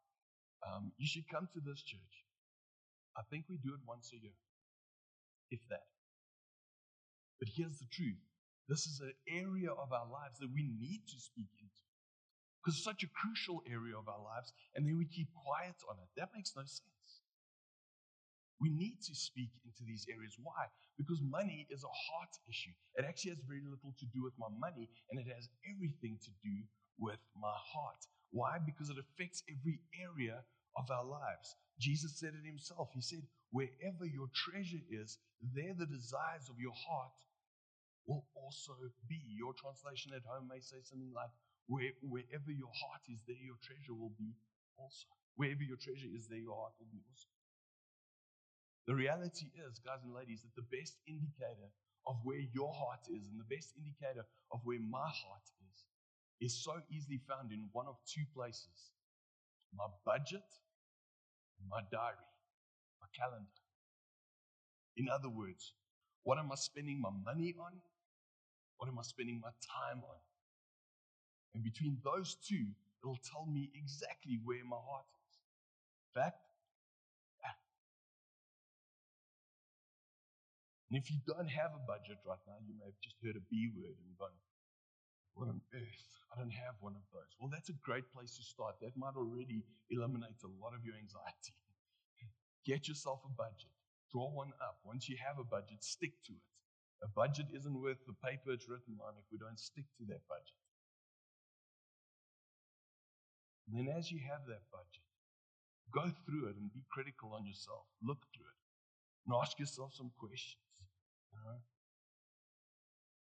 Um, 0.63 0.91
you 0.97 1.07
should 1.07 1.27
come 1.27 1.49
to 1.53 1.59
this 1.59 1.81
church. 1.83 2.23
I 3.17 3.23
think 3.29 3.45
we 3.49 3.57
do 3.57 3.73
it 3.75 3.83
once 3.85 4.11
a 4.13 4.19
year, 4.21 4.39
if 5.51 5.59
that. 5.67 5.91
But 7.39 7.49
here's 7.51 7.79
the 7.79 7.89
truth 7.91 8.21
this 8.69 8.85
is 8.87 9.01
an 9.01 9.13
area 9.27 9.71
of 9.71 9.91
our 9.91 10.07
lives 10.07 10.39
that 10.39 10.47
we 10.53 10.63
need 10.79 11.03
to 11.11 11.19
speak 11.19 11.51
into 11.59 11.80
because 12.61 12.77
it's 12.77 12.85
such 12.85 13.01
a 13.01 13.09
crucial 13.17 13.65
area 13.65 13.97
of 13.97 14.07
our 14.07 14.21
lives, 14.21 14.53
and 14.77 14.85
then 14.85 14.97
we 14.97 15.09
keep 15.09 15.33
quiet 15.33 15.75
on 15.89 15.97
it. 15.97 16.09
That 16.15 16.29
makes 16.37 16.53
no 16.55 16.61
sense. 16.61 17.25
We 18.61 18.69
need 18.69 19.01
to 19.09 19.15
speak 19.17 19.49
into 19.65 19.81
these 19.81 20.05
areas. 20.05 20.37
Why? 20.37 20.69
Because 20.93 21.17
money 21.25 21.65
is 21.73 21.81
a 21.81 21.89
heart 21.89 22.33
issue. 22.45 22.69
It 22.93 23.09
actually 23.09 23.33
has 23.33 23.41
very 23.49 23.65
little 23.65 23.89
to 23.97 24.05
do 24.13 24.21
with 24.21 24.37
my 24.37 24.53
money, 24.53 24.85
and 25.09 25.17
it 25.17 25.25
has 25.33 25.49
everything 25.65 26.21
to 26.21 26.31
do 26.45 26.61
with 27.01 27.17
my 27.33 27.57
heart. 27.57 28.05
Why? 28.29 28.61
Because 28.61 28.93
it 28.93 29.01
affects 29.01 29.41
every 29.49 29.81
area 29.97 30.45
of 30.77 30.85
our 30.93 31.03
lives. 31.03 31.57
Jesus 31.81 32.21
said 32.21 32.37
it 32.37 32.45
himself. 32.45 32.93
He 32.93 33.01
said, 33.01 33.25
Wherever 33.49 34.05
your 34.05 34.29
treasure 34.31 34.85
is, 34.93 35.17
there 35.41 35.73
the 35.73 35.89
desires 35.89 36.47
of 36.47 36.61
your 36.61 36.77
heart 36.77 37.17
will 38.05 38.23
also 38.37 38.77
be. 39.09 39.19
Your 39.35 39.57
translation 39.57 40.13
at 40.15 40.23
home 40.23 40.47
may 40.47 40.61
say 40.61 40.77
something 40.85 41.11
like, 41.11 41.33
where, 41.67 41.93
wherever 42.01 42.51
your 42.51 42.71
heart 42.71 43.05
is, 43.09 43.21
there 43.27 43.39
your 43.39 43.59
treasure 43.61 43.93
will 43.93 44.13
be 44.17 44.33
also. 44.77 45.07
Wherever 45.35 45.63
your 45.63 45.77
treasure 45.77 46.09
is, 46.11 46.27
there 46.27 46.41
your 46.41 46.55
heart 46.55 46.73
will 46.79 46.91
be 46.91 47.01
also. 47.05 47.29
The 48.87 48.95
reality 48.97 49.53
is, 49.55 49.79
guys 49.79 50.01
and 50.03 50.13
ladies, 50.13 50.41
that 50.41 50.57
the 50.57 50.67
best 50.67 50.97
indicator 51.07 51.69
of 52.09 52.17
where 52.25 52.41
your 52.51 52.73
heart 52.73 53.05
is 53.13 53.29
and 53.29 53.37
the 53.37 53.47
best 53.47 53.77
indicator 53.77 54.25
of 54.51 54.59
where 54.65 54.81
my 54.81 55.05
heart 55.05 55.47
is 55.69 55.77
is 56.41 56.63
so 56.65 56.81
easily 56.89 57.21
found 57.29 57.53
in 57.53 57.69
one 57.71 57.85
of 57.85 58.01
two 58.09 58.25
places 58.33 58.89
my 59.77 59.85
budget 60.03 60.43
my 61.69 61.81
diary, 61.91 62.29
my 63.01 63.07
calendar. 63.13 63.61
In 64.97 65.09
other 65.09 65.29
words, 65.29 65.73
what 66.23 66.39
am 66.39 66.51
I 66.51 66.55
spending 66.55 67.01
my 67.01 67.09
money 67.23 67.55
on? 67.59 67.73
What 68.77 68.89
am 68.89 68.97
I 68.99 69.03
spending 69.03 69.39
my 69.41 69.51
time 69.61 70.01
on? 70.01 70.17
And 71.53 71.63
between 71.63 71.97
those 72.03 72.35
two, 72.35 72.67
it'll 73.03 73.19
tell 73.31 73.45
me 73.45 73.71
exactly 73.75 74.39
where 74.43 74.63
my 74.63 74.77
heart 74.77 75.05
is. 75.29 75.39
Fact? 76.13 76.51
And 80.91 80.99
if 80.99 81.07
you 81.07 81.23
don't 81.23 81.47
have 81.47 81.71
a 81.71 81.79
budget 81.87 82.19
right 82.27 82.43
now, 82.43 82.59
you 82.67 82.75
may 82.75 82.91
have 82.91 82.99
just 82.99 83.15
heard 83.23 83.39
a 83.39 83.43
B 83.47 83.71
word 83.71 83.95
and 83.95 84.11
gone, 84.19 84.35
What 85.39 85.47
on 85.47 85.63
earth? 85.71 86.07
I 86.27 86.35
don't 86.35 86.51
have 86.51 86.75
one 86.83 86.99
of 86.99 87.07
those. 87.15 87.31
Well, 87.39 87.47
that's 87.47 87.71
a 87.71 87.79
great 87.79 88.11
place 88.11 88.35
to 88.35 88.43
start. 88.43 88.75
That 88.83 88.99
might 88.99 89.15
already 89.15 89.63
eliminate 89.87 90.43
a 90.43 90.51
lot 90.59 90.75
of 90.75 90.83
your 90.83 90.99
anxiety. 90.99 91.55
Get 92.67 92.91
yourself 92.91 93.23
a 93.23 93.31
budget, 93.31 93.71
draw 94.11 94.35
one 94.35 94.51
up. 94.59 94.83
Once 94.83 95.07
you 95.07 95.15
have 95.15 95.39
a 95.39 95.47
budget, 95.47 95.79
stick 95.79 96.11
to 96.27 96.35
it. 96.35 96.47
A 97.03 97.07
budget 97.07 97.47
isn't 97.55 97.81
worth 97.81 98.03
the 98.03 98.15
paper 98.19 98.51
it's 98.51 98.67
written 98.67 98.99
on 98.99 99.15
if 99.15 99.23
we 99.31 99.39
don't 99.39 99.59
stick 99.59 99.87
to 99.95 100.03
that 100.11 100.27
budget. 100.27 100.59
And 103.71 103.87
then 103.87 103.95
as 103.95 104.11
you 104.11 104.19
have 104.27 104.43
that 104.47 104.67
budget, 104.67 105.07
go 105.95 106.11
through 106.25 106.49
it 106.49 106.59
and 106.59 106.73
be 106.73 106.83
critical 106.91 107.31
on 107.33 107.45
yourself. 107.45 107.87
Look 108.03 108.19
through 108.35 108.51
it 108.51 108.61
and 109.25 109.35
ask 109.41 109.57
yourself 109.59 109.95
some 109.95 110.11
questions. 110.19 110.59
You 111.31 111.39
know? 111.39 111.59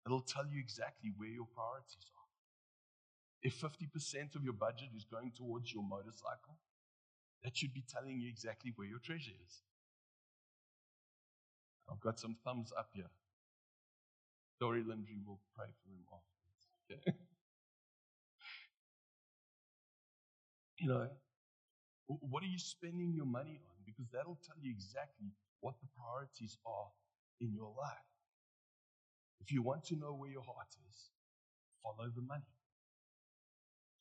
It'll 0.06 0.24
tell 0.24 0.46
you 0.46 0.58
exactly 0.58 1.12
where 1.16 1.28
your 1.28 1.46
priorities 1.52 2.08
are. 2.16 2.22
If 3.42 3.60
50% 3.60 4.34
of 4.34 4.42
your 4.42 4.54
budget 4.54 4.88
is 4.96 5.04
going 5.04 5.32
towards 5.36 5.72
your 5.72 5.82
motorcycle, 5.82 6.56
that 7.44 7.56
should 7.56 7.74
be 7.74 7.84
telling 7.86 8.18
you 8.18 8.28
exactly 8.28 8.72
where 8.76 8.88
your 8.88 9.00
treasure 9.00 9.36
is. 9.44 9.62
I've 11.90 12.00
got 12.00 12.18
some 12.18 12.36
thumbs 12.44 12.72
up 12.78 12.88
here. 12.94 13.10
Dory 14.60 14.82
Lindry 14.82 15.20
will 15.26 15.40
pray 15.54 15.66
for 15.82 15.90
him 15.90 16.06
afterwards. 16.08 16.62
Okay? 16.88 17.18
You 20.82 20.88
know, 20.88 21.06
what 22.08 22.42
are 22.42 22.50
you 22.50 22.58
spending 22.58 23.14
your 23.14 23.24
money 23.24 23.60
on? 23.62 23.76
Because 23.86 24.10
that'll 24.12 24.40
tell 24.44 24.58
you 24.60 24.72
exactly 24.72 25.30
what 25.60 25.74
the 25.80 25.86
priorities 25.94 26.58
are 26.66 26.90
in 27.40 27.54
your 27.54 27.72
life. 27.78 28.08
If 29.40 29.52
you 29.52 29.62
want 29.62 29.84
to 29.84 29.96
know 29.96 30.12
where 30.14 30.30
your 30.30 30.42
heart 30.42 30.74
is, 30.90 31.10
follow 31.84 32.10
the 32.10 32.22
money. 32.22 32.50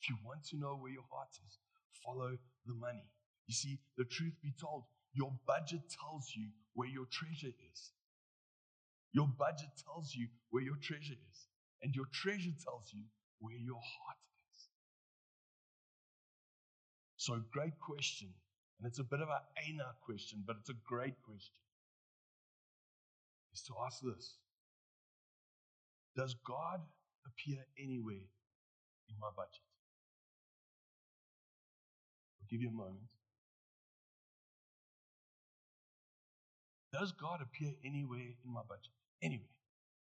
If 0.02 0.10
you 0.10 0.18
want 0.26 0.44
to 0.50 0.58
know 0.58 0.76
where 0.76 0.92
your 0.92 1.06
heart 1.12 1.30
is, 1.46 1.60
follow 2.04 2.38
the 2.66 2.74
money. 2.74 3.06
You 3.46 3.54
see, 3.54 3.78
the 3.98 4.06
truth 4.06 4.34
be 4.42 4.54
told, 4.60 4.86
your 5.14 5.32
budget 5.46 5.82
tells 6.02 6.34
you 6.36 6.48
where 6.74 6.90
your 6.90 7.06
treasure 7.12 7.54
is. 7.72 7.92
Your 9.14 9.28
budget 9.28 9.70
tells 9.86 10.16
you 10.16 10.30
where 10.50 10.64
your 10.64 10.78
treasure 10.82 11.20
is. 11.30 11.48
And 11.84 11.94
your 11.96 12.06
treasure 12.12 12.58
tells 12.64 12.92
you 12.92 13.04
where 13.40 13.58
your 13.58 13.78
heart 13.78 14.18
is. 14.18 14.31
So, 17.22 17.40
great 17.52 17.80
question. 17.80 18.30
And 18.80 18.88
it's 18.90 18.98
a 18.98 19.04
bit 19.04 19.22
of 19.22 19.30
an 19.30 19.42
Aina 19.64 19.94
question, 20.04 20.42
but 20.44 20.56
it's 20.60 20.72
a 20.72 20.80
great 20.84 21.14
question. 21.22 21.62
Is 23.54 23.62
to 23.68 23.74
ask 23.86 24.02
this 24.02 24.38
Does 26.16 26.36
God 26.44 26.82
appear 27.28 27.60
anywhere 27.78 28.26
in 29.08 29.16
my 29.22 29.28
budget? 29.38 29.62
I'll 32.42 32.48
give 32.50 32.60
you 32.60 32.70
a 32.70 32.72
moment. 32.72 33.06
Does 36.92 37.12
God 37.12 37.42
appear 37.44 37.74
anywhere 37.86 38.34
in 38.44 38.52
my 38.52 38.62
budget? 38.68 38.94
Anywhere. 39.22 39.46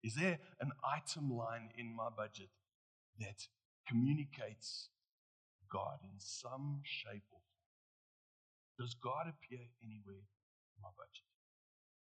Is 0.04 0.16
there 0.16 0.40
an 0.60 0.72
item 0.84 1.32
line 1.32 1.70
in 1.78 1.96
my 1.96 2.10
budget 2.18 2.50
that 3.20 3.46
communicates 3.88 4.90
God 5.76 6.00
in 6.08 6.16
some 6.24 6.80
shape 6.88 7.28
or 7.36 7.44
form? 7.44 7.68
Does 8.80 8.96
God 8.96 9.28
appear 9.28 9.60
anywhere 9.84 10.24
in 10.24 10.80
my 10.80 10.96
budget? 10.96 11.28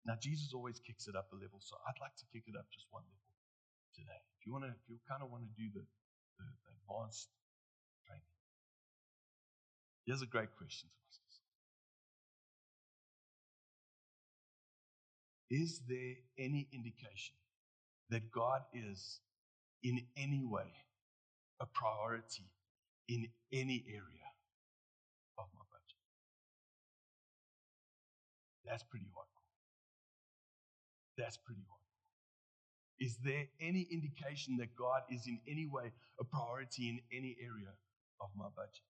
Now, 0.08 0.16
Jesus 0.16 0.56
always 0.56 0.80
kicks 0.80 1.12
it 1.12 1.16
up 1.20 1.28
a 1.34 1.36
level, 1.36 1.60
so 1.60 1.76
I'd 1.84 2.00
like 2.00 2.16
to 2.24 2.26
kick 2.32 2.48
it 2.48 2.56
up 2.56 2.72
just 2.72 2.88
one 2.96 3.04
level 3.04 3.36
today. 3.92 4.24
If 4.40 4.48
you 4.48 4.56
want 4.56 4.64
to, 4.64 4.72
if 4.72 4.88
you 4.88 4.96
kind 5.04 5.20
of 5.20 5.28
want 5.28 5.44
to 5.44 5.52
do 5.60 5.68
the, 5.76 5.84
the, 6.40 6.48
the 6.48 6.72
advanced 6.80 7.28
training, 8.08 8.32
here's 10.08 10.24
a 10.24 10.32
great 10.32 10.56
question 10.56 10.88
to 10.88 10.96
ask 11.12 11.20
yourself. 11.20 11.52
Is 15.52 15.84
there 15.84 16.16
any 16.40 16.72
indication 16.72 17.36
that 18.10 18.32
God 18.32 18.62
is 18.72 19.20
in 19.84 20.00
any 20.16 20.46
way 20.46 20.72
a 21.60 21.66
priority 21.66 22.48
in 23.08 23.28
any 23.52 23.86
area 23.88 24.28
of 25.38 25.46
my 25.54 25.62
budget? 25.72 26.00
That's 28.66 28.84
pretty 28.84 29.06
hardcore. 29.06 29.50
That's 31.18 31.38
pretty 31.38 31.62
hardcore. 31.62 31.76
Is 33.00 33.18
there 33.24 33.46
any 33.60 33.88
indication 33.92 34.58
that 34.58 34.76
God 34.76 35.02
is 35.10 35.28
in 35.28 35.40
any 35.48 35.68
way 35.68 35.92
a 36.20 36.24
priority 36.24 36.90
in 36.90 37.00
any 37.12 37.36
area 37.42 37.74
of 38.22 38.30
my 38.38 38.48
budget? 38.56 38.88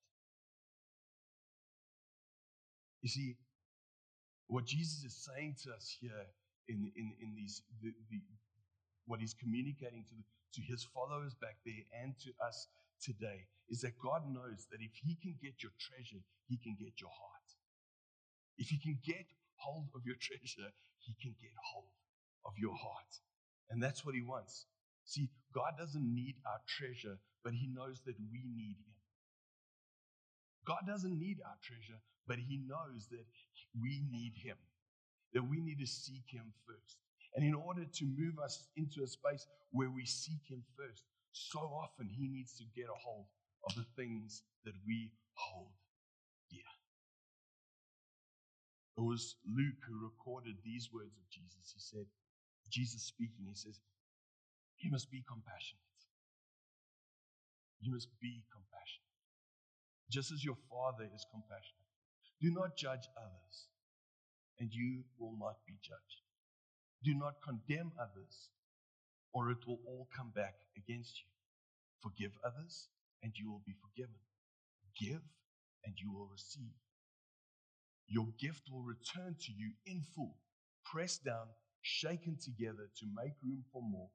You 3.01 3.09
see, 3.09 3.35
what 4.47 4.65
Jesus 4.65 5.03
is 5.03 5.25
saying 5.25 5.55
to 5.63 5.73
us 5.73 5.95
here 5.99 6.25
in, 6.67 6.91
in, 6.95 7.13
in 7.21 7.35
these, 7.35 7.61
the, 7.81 7.93
the, 8.09 8.21
what 9.05 9.19
he's 9.19 9.33
communicating 9.33 10.05
to, 10.09 10.15
the, 10.15 10.23
to 10.53 10.61
his 10.61 10.83
followers 10.93 11.33
back 11.41 11.57
there 11.65 11.83
and 12.01 12.13
to 12.23 12.31
us 12.45 12.67
today 13.01 13.47
is 13.69 13.81
that 13.81 13.97
God 13.99 14.23
knows 14.29 14.67
that 14.71 14.81
if 14.81 14.91
he 14.95 15.15
can 15.15 15.35
get 15.41 15.63
your 15.63 15.71
treasure, 15.79 16.21
he 16.47 16.57
can 16.57 16.75
get 16.79 17.01
your 17.01 17.09
heart. 17.09 17.47
If 18.57 18.69
he 18.69 18.77
can 18.77 18.97
get 19.03 19.25
hold 19.55 19.89
of 19.95 20.01
your 20.05 20.15
treasure, 20.21 20.71
he 20.99 21.15
can 21.21 21.35
get 21.41 21.51
hold 21.73 21.91
of 22.45 22.53
your 22.57 22.75
heart. 22.75 23.11
And 23.69 23.81
that's 23.81 24.05
what 24.05 24.15
he 24.15 24.21
wants. 24.21 24.65
See, 25.05 25.29
God 25.53 25.73
doesn't 25.77 26.03
need 26.03 26.35
our 26.45 26.61
treasure, 26.67 27.17
but 27.43 27.53
he 27.53 27.67
knows 27.67 28.01
that 28.05 28.15
we 28.31 28.41
need 28.55 28.77
him. 28.77 28.93
God 30.65 30.81
doesn't 30.87 31.17
need 31.19 31.37
our 31.45 31.57
treasure, 31.61 31.99
but 32.27 32.37
he 32.37 32.57
knows 32.65 33.07
that 33.11 33.25
we 33.79 34.01
need 34.09 34.33
him 34.35 34.57
that 35.35 35.43
we 35.43 35.59
need 35.59 35.77
to 35.79 35.85
seek 35.85 36.23
Him 36.31 36.53
first. 36.65 36.97
And 37.35 37.45
in 37.45 37.53
order 37.53 37.83
to 37.83 38.05
move 38.05 38.39
us 38.39 38.65
into 38.77 39.03
a 39.03 39.07
space 39.07 39.45
where 39.71 39.91
we 39.91 40.05
seek 40.05 40.39
Him 40.47 40.63
first, 40.77 41.03
so 41.35 41.59
often 41.59 42.07
He 42.07 42.27
needs 42.27 42.55
to 42.57 42.63
get 42.75 42.87
a 42.87 42.95
hold 43.03 43.27
of 43.67 43.75
the 43.75 43.85
things 43.95 44.43
that 44.63 44.73
we 44.87 45.11
hold 45.33 45.75
dear. 46.49 46.71
It 48.97 49.03
was 49.03 49.35
Luke 49.43 49.83
who 49.83 49.99
recorded 49.99 50.55
these 50.63 50.87
words 50.93 51.17
of 51.19 51.27
Jesus. 51.29 51.75
He 51.75 51.81
said, 51.83 52.05
Jesus 52.71 53.03
speaking, 53.03 53.45
he 53.47 53.55
says, 53.55 53.79
You 54.79 54.91
must 54.91 55.11
be 55.11 55.23
compassionate. 55.27 55.83
You 57.81 57.91
must 57.91 58.07
be 58.21 58.43
compassionate. 58.47 59.11
Just 60.09 60.31
as 60.31 60.43
your 60.43 60.57
Father 60.71 61.03
is 61.13 61.25
compassionate. 61.29 61.91
Do 62.41 62.51
not 62.51 62.77
judge 62.77 63.03
others 63.19 63.67
and 64.59 64.71
you 64.71 65.03
will 65.19 65.35
not 65.39 65.57
be 65.67 65.75
judged. 65.83 66.23
Do 67.03 67.13
not 67.13 67.35
condemn 67.43 67.91
others, 67.99 68.49
or 69.35 69.51
it 69.51 69.59
will 69.67 69.83
all 69.85 70.07
come 70.15 70.31
back 70.33 70.55
against 70.79 71.19
you. 71.19 71.27
Forgive 71.99 72.31
others, 72.39 72.87
and 73.21 73.33
you 73.35 73.51
will 73.51 73.61
be 73.67 73.75
forgiven. 73.83 74.15
Give, 74.95 75.21
and 75.83 75.93
you 75.99 76.13
will 76.13 76.31
receive. 76.31 76.79
Your 78.07 78.31
gift 78.39 78.71
will 78.71 78.87
return 78.87 79.35
to 79.35 79.51
you 79.51 79.75
in 79.85 80.01
full, 80.15 80.37
pressed 80.85 81.25
down, 81.25 81.51
shaken 81.81 82.39
together 82.39 82.87
to 82.95 83.05
make 83.11 83.35
room 83.43 83.65
for 83.73 83.81
more, 83.83 84.07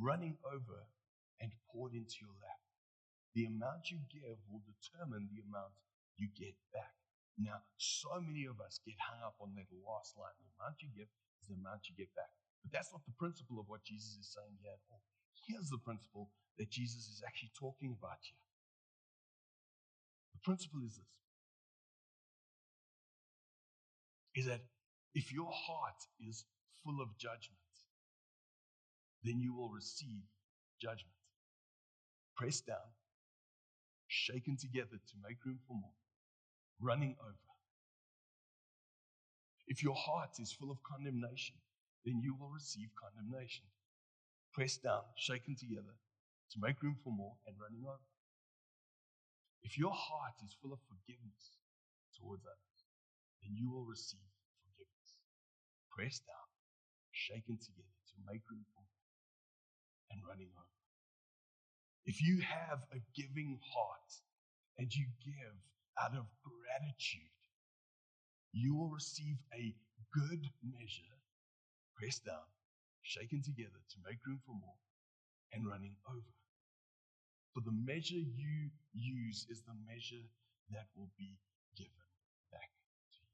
running 0.00 0.38
over, 0.48 0.88
and 1.38 1.52
poured 1.68 1.92
into 1.92 2.24
your 2.24 2.32
lap. 2.40 2.64
The 3.34 3.44
amount 3.44 3.92
you 3.92 4.00
give 4.08 4.40
will 4.48 4.64
determine 4.64 5.28
the 5.28 5.44
amount 5.44 5.76
you 6.16 6.32
get 6.32 6.56
back. 6.72 6.96
Now, 7.36 7.60
so 7.76 8.08
many 8.24 8.48
of 8.48 8.56
us 8.64 8.80
get 8.80 8.96
hung 8.96 9.20
up 9.20 9.36
on 9.36 9.52
that 9.60 9.68
last 9.84 10.16
line. 10.16 10.32
The 10.40 10.48
amount 10.56 10.80
you 10.80 10.88
give 10.96 11.12
is 11.44 11.52
the 11.52 11.60
amount 11.60 11.92
you 11.92 11.94
get 12.00 12.08
back. 12.16 12.32
But 12.66 12.72
that's 12.74 12.90
not 12.90 13.06
the 13.06 13.14
principle 13.14 13.60
of 13.60 13.68
what 13.68 13.84
Jesus 13.84 14.18
is 14.18 14.34
saying 14.34 14.58
here 14.60 14.74
at 14.74 14.82
all. 14.90 14.98
Here's 15.46 15.70
the 15.70 15.78
principle 15.78 16.30
that 16.58 16.68
Jesus 16.68 17.06
is 17.06 17.22
actually 17.24 17.52
talking 17.54 17.94
about 17.96 18.18
here. 18.26 18.42
The 20.34 20.40
principle 20.42 20.80
is 20.84 20.96
this 20.96 21.06
is 24.34 24.46
that 24.46 24.60
if 25.14 25.32
your 25.32 25.48
heart 25.50 26.02
is 26.18 26.44
full 26.82 27.00
of 27.00 27.16
judgment, 27.16 27.70
then 29.22 29.40
you 29.40 29.54
will 29.54 29.70
receive 29.70 30.26
judgment. 30.82 31.14
Pressed 32.36 32.66
down, 32.66 32.90
shaken 34.08 34.56
together 34.56 34.98
to 34.98 35.14
make 35.22 35.38
room 35.46 35.60
for 35.68 35.74
more 35.74 35.94
running 36.82 37.14
over. 37.22 37.54
If 39.68 39.84
your 39.84 39.94
heart 39.94 40.40
is 40.40 40.52
full 40.52 40.72
of 40.72 40.82
condemnation, 40.82 41.54
then 42.06 42.22
you 42.22 42.38
will 42.38 42.48
receive 42.54 42.88
condemnation. 42.94 43.66
Pressed 44.54 44.84
down, 44.86 45.02
shaken 45.18 45.58
together 45.58 45.92
to 46.54 46.56
make 46.62 46.80
room 46.80 46.96
for 47.02 47.12
more 47.12 47.34
and 47.46 47.56
running 47.60 47.84
over. 47.84 48.08
If 49.66 49.76
your 49.76 49.92
heart 49.92 50.38
is 50.46 50.56
full 50.62 50.72
of 50.72 50.78
forgiveness 50.86 51.58
towards 52.14 52.46
others, 52.46 52.80
then 53.42 53.58
you 53.58 53.68
will 53.68 53.84
receive 53.84 54.22
forgiveness. 54.62 55.08
Pressed 55.90 56.24
down, 56.24 56.48
shaken 57.10 57.58
together 57.58 57.98
to 58.14 58.16
make 58.30 58.46
room 58.48 58.64
for 58.72 58.80
more 58.86 59.06
and 60.14 60.22
running 60.22 60.54
over. 60.54 60.76
If 62.06 62.22
you 62.22 62.40
have 62.46 62.86
a 62.94 63.02
giving 63.18 63.58
heart 63.74 64.10
and 64.78 64.86
you 64.94 65.06
give 65.26 65.58
out 65.98 66.14
of 66.14 66.30
gratitude, 66.46 67.34
you 68.52 68.76
will 68.76 68.88
receive 68.88 69.36
a 69.52 69.74
good 70.14 70.46
measure, 70.62 71.15
pressed 71.96 72.24
down, 72.24 72.46
shaken 73.02 73.42
together 73.42 73.80
to 73.90 73.96
make 74.04 74.20
room 74.26 74.40
for 74.44 74.54
more, 74.54 74.78
and 75.52 75.66
running 75.66 75.96
over. 76.08 76.34
For 77.54 77.64
the 77.64 77.72
measure 77.72 78.20
you 78.20 78.68
use 78.92 79.46
is 79.48 79.64
the 79.64 79.72
measure 79.88 80.28
that 80.70 80.92
will 80.92 81.08
be 81.16 81.40
given 81.76 82.04
back 82.52 82.68
to 82.68 83.20
you. 83.24 83.32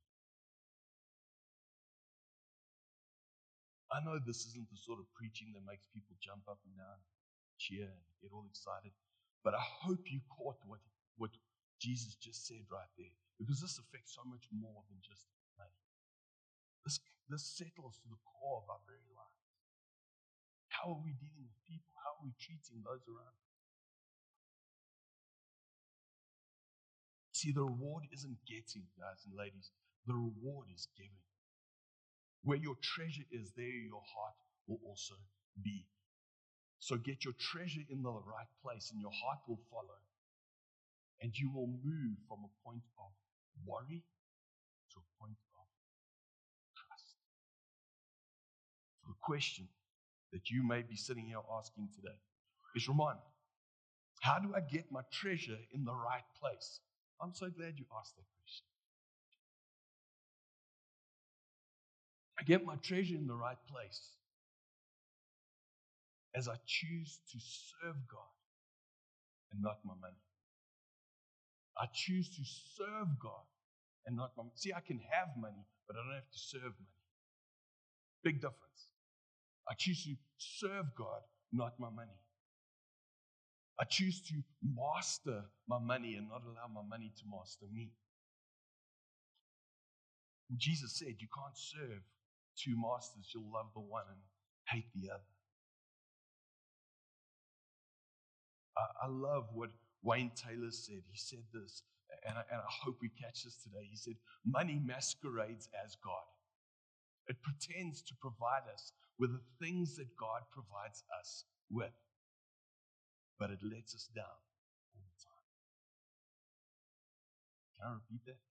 I 3.91 3.99
know 4.07 4.23
this 4.23 4.47
isn't 4.47 4.71
the 4.71 4.79
sort 4.79 5.03
of 5.03 5.11
preaching 5.13 5.51
that 5.55 5.67
makes 5.67 5.91
people 5.91 6.15
jump 6.23 6.47
up 6.47 6.63
and 6.63 6.77
down, 6.79 7.03
cheer, 7.59 7.91
and 7.91 8.03
get 8.23 8.31
all 8.31 8.47
excited, 8.47 8.95
but 9.43 9.55
I 9.55 9.65
hope 9.83 10.07
you 10.07 10.21
caught 10.31 10.63
what, 10.71 10.81
what 11.19 11.35
Jesus 11.81 12.15
just 12.15 12.47
said 12.47 12.63
right 12.71 12.91
there. 12.95 13.11
Because 13.43 13.59
this 13.59 13.75
affects 13.83 14.15
so 14.15 14.23
much 14.31 14.47
more 14.55 14.87
than 14.87 15.03
just 15.03 15.27
money. 15.59 15.83
This, 16.87 17.01
this 17.33 17.49
settles 17.57 17.97
to 18.05 18.09
the 18.13 18.21
core 18.29 18.61
of 18.61 18.69
our 18.69 18.85
very 18.85 19.09
lives. 19.17 19.41
How 20.69 20.93
are 20.93 21.01
we 21.01 21.17
dealing 21.17 21.49
with 21.49 21.57
people? 21.65 21.97
How 21.97 22.21
are 22.21 22.25
we 22.29 22.37
treating 22.37 22.85
those 22.85 23.01
around 23.09 23.33
us? 23.33 23.57
See, 27.33 27.57
the 27.57 27.65
reward 27.65 28.05
isn't 28.13 28.37
getting, 28.45 28.85
guys 29.01 29.25
and 29.25 29.33
ladies. 29.33 29.73
The 30.05 30.13
reward 30.13 30.69
is 30.69 30.93
giving. 30.93 31.25
Where 32.45 32.61
your 32.61 32.77
treasure 32.85 33.25
is, 33.33 33.57
there 33.57 33.65
your 33.65 34.05
heart 34.05 34.37
will 34.69 34.85
also 34.85 35.17
be. 35.57 35.89
So 36.85 37.01
get 37.01 37.25
your 37.25 37.35
treasure 37.41 37.87
in 37.89 38.03
the 38.03 38.13
right 38.13 38.53
place, 38.61 38.93
and 38.93 39.01
your 39.01 39.15
heart 39.15 39.41
will 39.49 39.63
follow. 39.73 40.01
And 41.23 41.33
you 41.39 41.49
will 41.55 41.71
move 41.81 42.19
from 42.29 42.45
a 42.45 42.53
point 42.67 42.83
of 42.99 43.11
worry 43.65 44.03
question 49.23 49.69
that 50.33 50.51
you 50.51 50.67
may 50.67 50.83
be 50.83 50.97
sitting 50.97 51.27
here 51.27 51.41
asking 51.59 51.89
today 51.95 52.17
is 52.77 52.89
Ramon, 52.89 53.17
how 54.21 54.39
do 54.39 54.53
I 54.55 54.61
get 54.61 54.91
my 54.91 55.03
treasure 55.13 55.59
in 55.75 55.85
the 55.85 55.93
right 55.93 56.25
place? 56.41 56.81
I'm 57.21 57.35
so 57.35 57.49
glad 57.51 57.75
you 57.77 57.85
asked 57.99 58.17
that 58.17 58.27
question. 58.41 58.67
I 62.39 62.45
get 62.45 62.65
my 62.65 62.77
treasure 62.77 63.17
in 63.17 63.27
the 63.27 63.35
right 63.35 63.59
place 63.71 64.11
as 66.35 66.49
I 66.49 66.57
choose 66.67 67.21
to 67.33 67.39
serve 67.39 67.97
God 68.11 68.33
and 69.53 69.63
not 69.63 69.79
my 69.85 69.95
money. 70.01 70.23
I 71.79 71.87
choose 71.95 72.29
to 72.31 72.43
serve 72.77 73.09
God 73.23 73.45
and 74.07 74.17
not 74.17 74.33
my 74.37 74.45
money. 74.45 74.53
See, 74.57 74.73
I 74.73 74.81
can 74.81 75.01
have 75.11 75.29
money, 75.39 75.67
but 75.87 75.97
I 75.97 76.05
don't 76.05 76.15
have 76.15 76.31
to 76.31 76.39
serve 76.39 76.63
money. 76.63 76.99
Big 78.25 78.37
difference. 78.37 78.92
I 79.69 79.75
choose 79.79 80.05
to 80.05 80.15
serve 80.39 80.87
God, 80.97 81.23
not 81.53 81.79
my 81.79 81.91
money. 81.91 82.19
I 83.81 83.85
choose 83.85 84.21
to 84.29 84.35
master 84.63 85.45
my 85.69 85.79
money 85.79 86.17
and 86.17 86.29
not 86.29 86.43
allow 86.45 86.69
my 86.73 86.87
money 86.89 87.13
to 87.19 87.25
master 87.31 87.67
me. 87.73 87.91
Jesus 90.57 90.93
said, 90.99 91.17
You 91.19 91.29
can't 91.35 91.57
serve 91.57 92.03
two 92.57 92.75
masters. 92.77 93.31
You'll 93.35 93.51
love 93.53 93.67
the 93.75 93.81
one 93.81 94.05
and 94.09 94.21
hate 94.69 94.89
the 94.95 95.11
other. 95.11 95.23
I, 98.77 99.07
I 99.07 99.09
love 99.09 99.49
what 99.55 99.71
Wayne 100.03 100.33
Taylor 100.37 100.71
said. 100.71 101.03
He 101.11 101.17
said 101.19 101.45
this, 101.53 101.83
and 102.29 102.37
I, 102.37 102.43
and 102.53 102.61
I 102.61 102.73
hope 102.85 102.99
we 103.01 103.09
catch 103.09 103.45
this 103.45 103.57
today. 103.63 103.87
He 103.91 103.97
said, 103.97 104.15
Money 104.45 104.81
masquerades 104.85 105.69
as 105.85 105.97
God. 106.05 106.29
It 107.29 107.37
pretends 107.43 108.03
to 108.03 108.15
provide 108.21 108.67
us 108.73 108.93
with 109.23 109.31
the 109.31 109.47
things 109.63 109.95
that 109.95 110.11
God 110.19 110.43
provides 110.51 111.07
us 111.15 111.47
with, 111.71 111.95
but 113.39 113.55
it 113.55 113.63
lets 113.63 113.95
us 113.95 114.11
down 114.11 114.35
all 114.91 115.07
the 115.07 115.19
time. 115.23 115.47
Can 117.79 117.83
I 117.87 117.91
repeat 118.03 118.27
that? 118.27 118.43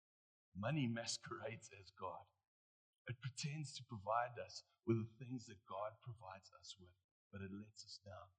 Money 0.55 0.88
masquerades 0.95 1.67
as 1.75 1.91
God. 1.99 2.23
It 3.12 3.19
pretends 3.19 3.75
to 3.75 3.84
provide 3.84 4.39
us 4.39 4.63
with 4.88 4.95
the 4.95 5.12
things 5.19 5.43
that 5.51 5.60
God 5.67 5.91
provides 6.07 6.47
us 6.55 6.79
with, 6.79 6.95
but 7.36 7.43
it 7.43 7.51
lets 7.51 7.84
us 7.84 7.99
down 8.07 8.31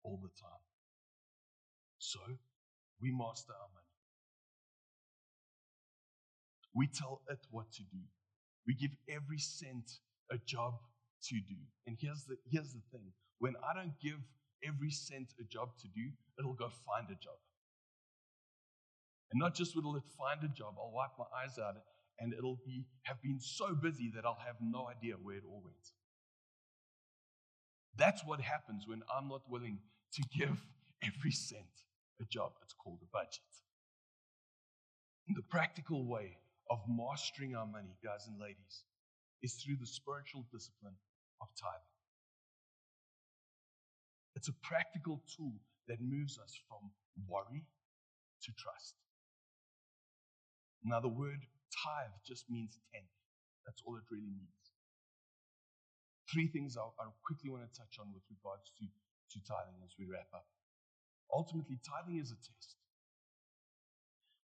all 0.00 0.16
the 0.16 0.32
time. 0.40 0.64
So, 2.00 2.24
we 3.04 3.12
master 3.12 3.52
our 3.52 3.68
money. 3.76 3.92
We 6.72 6.86
tell 6.88 7.20
it 7.28 7.44
what 7.50 7.70
to 7.76 7.82
do. 7.92 8.00
We 8.66 8.72
give 8.72 8.96
every 9.12 9.36
cent 9.36 10.00
a 10.32 10.38
job 10.38 10.80
to 11.28 11.34
do. 11.48 11.56
And 11.86 11.96
here's 12.00 12.24
the, 12.24 12.36
here's 12.50 12.72
the 12.72 12.82
thing 12.92 13.12
when 13.38 13.54
I 13.64 13.74
don't 13.74 13.94
give 14.00 14.20
every 14.64 14.90
cent 14.90 15.32
a 15.40 15.44
job 15.44 15.70
to 15.80 15.88
do, 15.88 16.10
it'll 16.38 16.54
go 16.54 16.68
find 16.68 17.06
a 17.10 17.14
job. 17.14 17.40
And 19.32 19.40
not 19.40 19.54
just 19.54 19.76
will 19.76 19.96
it 19.96 20.02
find 20.18 20.42
a 20.44 20.52
job, 20.54 20.74
I'll 20.78 20.92
wipe 20.92 21.16
my 21.18 21.24
eyes 21.42 21.58
out 21.58 21.76
and 22.18 22.34
it'll 22.34 22.60
be 22.66 22.84
have 23.02 23.20
been 23.22 23.40
so 23.40 23.74
busy 23.74 24.10
that 24.14 24.26
I'll 24.26 24.42
have 24.46 24.56
no 24.60 24.88
idea 24.88 25.14
where 25.14 25.36
it 25.36 25.44
all 25.48 25.62
went. 25.64 25.86
That's 27.96 28.22
what 28.24 28.40
happens 28.40 28.84
when 28.86 29.02
I'm 29.14 29.28
not 29.28 29.42
willing 29.48 29.78
to 30.14 30.22
give 30.36 30.62
every 31.02 31.30
cent 31.30 31.64
a 32.20 32.24
job. 32.24 32.52
It's 32.62 32.74
called 32.74 32.98
a 33.02 33.10
budget. 33.12 33.40
the 35.34 35.42
practical 35.42 36.04
way 36.06 36.36
of 36.70 36.80
mastering 36.88 37.54
our 37.54 37.66
money, 37.66 37.94
guys 38.02 38.26
and 38.26 38.40
ladies, 38.40 38.84
is 39.42 39.54
through 39.54 39.76
the 39.76 39.86
spiritual 39.86 40.44
discipline 40.52 40.94
of 41.40 41.48
tithing. 41.56 41.96
It's 44.34 44.48
a 44.48 44.56
practical 44.62 45.22
tool 45.26 45.58
that 45.88 46.00
moves 46.00 46.38
us 46.38 46.54
from 46.68 46.90
worry 47.28 47.66
to 48.42 48.50
trust. 48.56 48.94
Now, 50.84 51.00
the 51.00 51.12
word 51.12 51.44
tithe 51.70 52.14
just 52.24 52.48
means 52.48 52.78
tenth. 52.92 53.12
That's 53.66 53.82
all 53.84 53.96
it 53.96 54.08
really 54.08 54.32
means. 54.32 54.64
Three 56.32 56.48
things 56.48 56.78
I, 56.78 56.86
I 56.86 57.10
quickly 57.26 57.50
want 57.50 57.66
to 57.66 57.72
touch 57.74 58.00
on 58.00 58.14
with 58.14 58.24
regards 58.30 58.72
to, 58.80 58.86
to 58.86 59.38
tithing 59.44 59.82
as 59.84 59.92
we 59.98 60.06
wrap 60.06 60.30
up. 60.32 60.46
Ultimately, 61.28 61.78
tithing 61.84 62.16
is 62.16 62.32
a 62.32 62.38
test. 62.40 62.80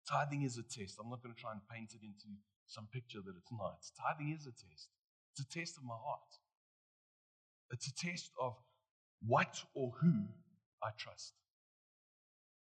Tithing 0.09 0.43
is 0.43 0.57
a 0.57 0.63
test. 0.63 0.99
I'm 0.99 1.11
not 1.11 1.23
going 1.23 1.35
to 1.35 1.39
try 1.39 1.51
and 1.51 1.61
paint 1.69 1.95
it 1.95 2.03
into 2.03 2.33
some 2.67 2.87
picture 2.91 3.21
that 3.23 3.35
it's 3.37 3.51
not. 3.51 3.79
Tithing 3.95 4.33
is 4.35 4.47
a 4.47 4.55
test. 4.55 4.89
It's 5.31 5.43
a 5.43 5.49
test 5.49 5.77
of 5.77 5.83
my 5.83 5.95
heart. 5.95 6.27
It's 7.71 7.87
a 7.87 7.95
test 7.95 8.31
of 8.39 8.55
what 9.25 9.63
or 9.73 9.91
who 10.01 10.25
I 10.83 10.89
trust. 10.97 11.33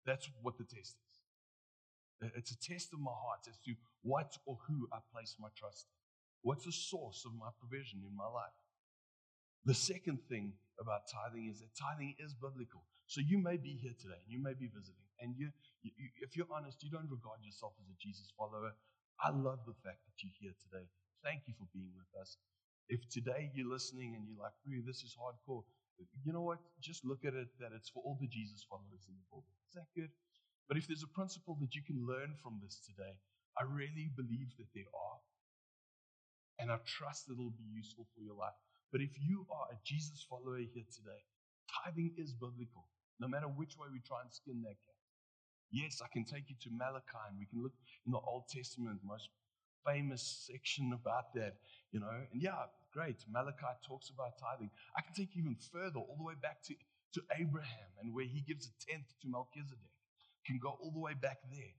That's 0.06 0.30
what 0.42 0.56
the 0.58 0.64
test 0.64 0.96
is. 0.96 2.32
It's 2.34 2.52
a 2.52 2.58
test 2.58 2.94
of 2.94 3.00
my 3.00 3.12
heart 3.12 3.44
as 3.48 3.58
to 3.66 3.74
what 4.02 4.38
or 4.46 4.58
who 4.68 4.88
I 4.92 4.98
place 5.12 5.36
my 5.38 5.48
trust 5.56 5.86
in. 5.90 5.98
What's 6.42 6.64
the 6.64 6.72
source 6.72 7.26
of 7.26 7.34
my 7.34 7.50
provision 7.58 8.00
in 8.06 8.16
my 8.16 8.28
life? 8.30 8.54
The 9.66 9.74
second 9.74 10.22
thing 10.30 10.54
about 10.78 11.10
tithing 11.10 11.50
is 11.50 11.58
that 11.58 11.74
tithing 11.74 12.14
is 12.22 12.32
biblical. 12.32 12.86
So 13.06 13.20
you 13.20 13.38
may 13.42 13.56
be 13.58 13.74
here 13.74 13.94
today, 13.98 14.22
and 14.22 14.30
you 14.30 14.38
may 14.42 14.54
be 14.54 14.70
visiting, 14.70 15.06
and 15.20 15.34
you, 15.36 15.50
you, 15.82 15.90
you, 15.98 16.08
if 16.22 16.36
you're 16.36 16.50
honest, 16.50 16.82
you 16.82 16.90
don't 16.90 17.10
regard 17.10 17.42
yourself 17.42 17.74
as 17.82 17.90
a 17.90 17.98
Jesus 17.98 18.30
follower. 18.38 18.74
I 19.18 19.30
love 19.30 19.66
the 19.66 19.74
fact 19.82 20.06
that 20.06 20.14
you're 20.22 20.38
here 20.38 20.54
today. 20.58 20.86
Thank 21.22 21.50
you 21.50 21.54
for 21.58 21.66
being 21.74 21.90
with 21.98 22.10
us. 22.14 22.38
If 22.88 23.08
today 23.10 23.50
you're 23.54 23.70
listening 23.70 24.14
and 24.14 24.22
you're 24.26 24.38
like, 24.38 24.54
ooh, 24.70 24.82
this 24.86 25.02
is 25.02 25.16
hardcore, 25.18 25.64
you 26.24 26.32
know 26.32 26.42
what? 26.42 26.58
Just 26.80 27.04
look 27.04 27.24
at 27.24 27.34
it 27.34 27.48
that 27.58 27.72
it's 27.74 27.88
for 27.88 28.02
all 28.04 28.18
the 28.20 28.28
Jesus 28.28 28.62
followers 28.68 29.08
in 29.08 29.16
the 29.16 29.26
building. 29.30 29.56
Is 29.66 29.74
that 29.74 29.90
good? 29.96 30.12
But 30.68 30.76
if 30.76 30.86
there's 30.86 31.02
a 31.02 31.16
principle 31.16 31.56
that 31.60 31.74
you 31.74 31.82
can 31.82 32.06
learn 32.06 32.34
from 32.42 32.60
this 32.62 32.82
today, 32.84 33.16
I 33.58 33.64
really 33.64 34.12
believe 34.14 34.52
that 34.58 34.70
there 34.74 34.90
are. 34.92 35.18
And 36.58 36.70
I 36.70 36.78
trust 36.86 37.26
that 37.26 37.34
it'll 37.34 37.56
be 37.56 37.74
useful 37.74 38.06
for 38.14 38.22
your 38.22 38.36
life. 38.36 38.56
But 38.92 39.00
if 39.00 39.12
you 39.18 39.46
are 39.50 39.72
a 39.72 39.78
Jesus 39.84 40.24
follower 40.28 40.58
here 40.58 40.86
today, 40.88 41.20
tithing 41.68 42.14
is 42.16 42.32
biblical, 42.32 42.86
no 43.18 43.28
matter 43.28 43.48
which 43.48 43.76
way 43.76 43.88
we 43.92 44.00
try 44.00 44.22
and 44.22 44.32
skin 44.32 44.62
that 44.62 44.78
cat. 44.86 45.00
Yes, 45.70 46.00
I 46.00 46.08
can 46.12 46.24
take 46.24 46.48
you 46.48 46.56
to 46.62 46.70
Malachi 46.70 47.24
and 47.28 47.38
we 47.38 47.46
can 47.50 47.62
look 47.62 47.74
in 48.06 48.12
the 48.12 48.22
Old 48.22 48.46
Testament, 48.48 49.00
most 49.02 49.28
famous 49.86 50.48
section 50.50 50.92
about 50.92 51.32
that, 51.34 51.54
you 51.92 52.00
know. 52.00 52.10
And 52.32 52.42
yeah, 52.42 52.66
great. 52.92 53.24
Malachi 53.30 53.72
talks 53.86 54.10
about 54.10 54.38
tithing. 54.38 54.70
I 54.96 55.00
can 55.02 55.14
take 55.14 55.36
even 55.36 55.56
further, 55.72 56.00
all 56.00 56.16
the 56.18 56.24
way 56.24 56.34
back 56.40 56.62
to, 56.64 56.74
to 57.14 57.22
Abraham 57.38 57.90
and 58.00 58.14
where 58.14 58.24
he 58.24 58.40
gives 58.40 58.66
a 58.66 58.90
tenth 58.90 59.06
to 59.22 59.28
Melchizedek. 59.28 59.92
Can 60.46 60.60
go 60.62 60.78
all 60.80 60.92
the 60.92 61.00
way 61.00 61.14
back 61.14 61.38
there. 61.50 61.74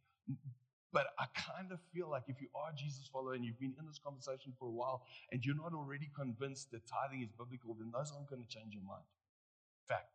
But 0.91 1.07
I 1.19 1.25
kind 1.35 1.71
of 1.71 1.79
feel 1.93 2.09
like 2.09 2.23
if 2.27 2.41
you 2.41 2.47
are 2.55 2.71
Jesus 2.75 3.07
follower 3.07 3.33
and 3.33 3.45
you've 3.45 3.59
been 3.59 3.75
in 3.79 3.85
this 3.87 3.99
conversation 3.99 4.51
for 4.59 4.67
a 4.67 4.71
while 4.71 5.03
and 5.31 5.43
you're 5.43 5.55
not 5.55 5.73
already 5.73 6.09
convinced 6.15 6.71
that 6.71 6.81
tithing 6.87 7.21
is 7.21 7.31
biblical, 7.31 7.75
then 7.79 7.91
those 7.93 8.11
aren't 8.11 8.29
going 8.29 8.43
to 8.43 8.47
change 8.47 8.73
your 8.73 8.83
mind. 8.83 9.07
Fact. 9.87 10.11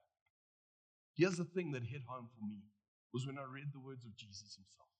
Here's 1.14 1.36
the 1.36 1.44
thing 1.44 1.72
that 1.72 1.84
hit 1.84 2.02
home 2.06 2.28
for 2.28 2.44
me 2.44 2.60
was 3.12 3.26
when 3.26 3.38
I 3.38 3.44
read 3.48 3.72
the 3.72 3.80
words 3.80 4.04
of 4.04 4.16
Jesus 4.16 4.56
himself. 4.56 4.91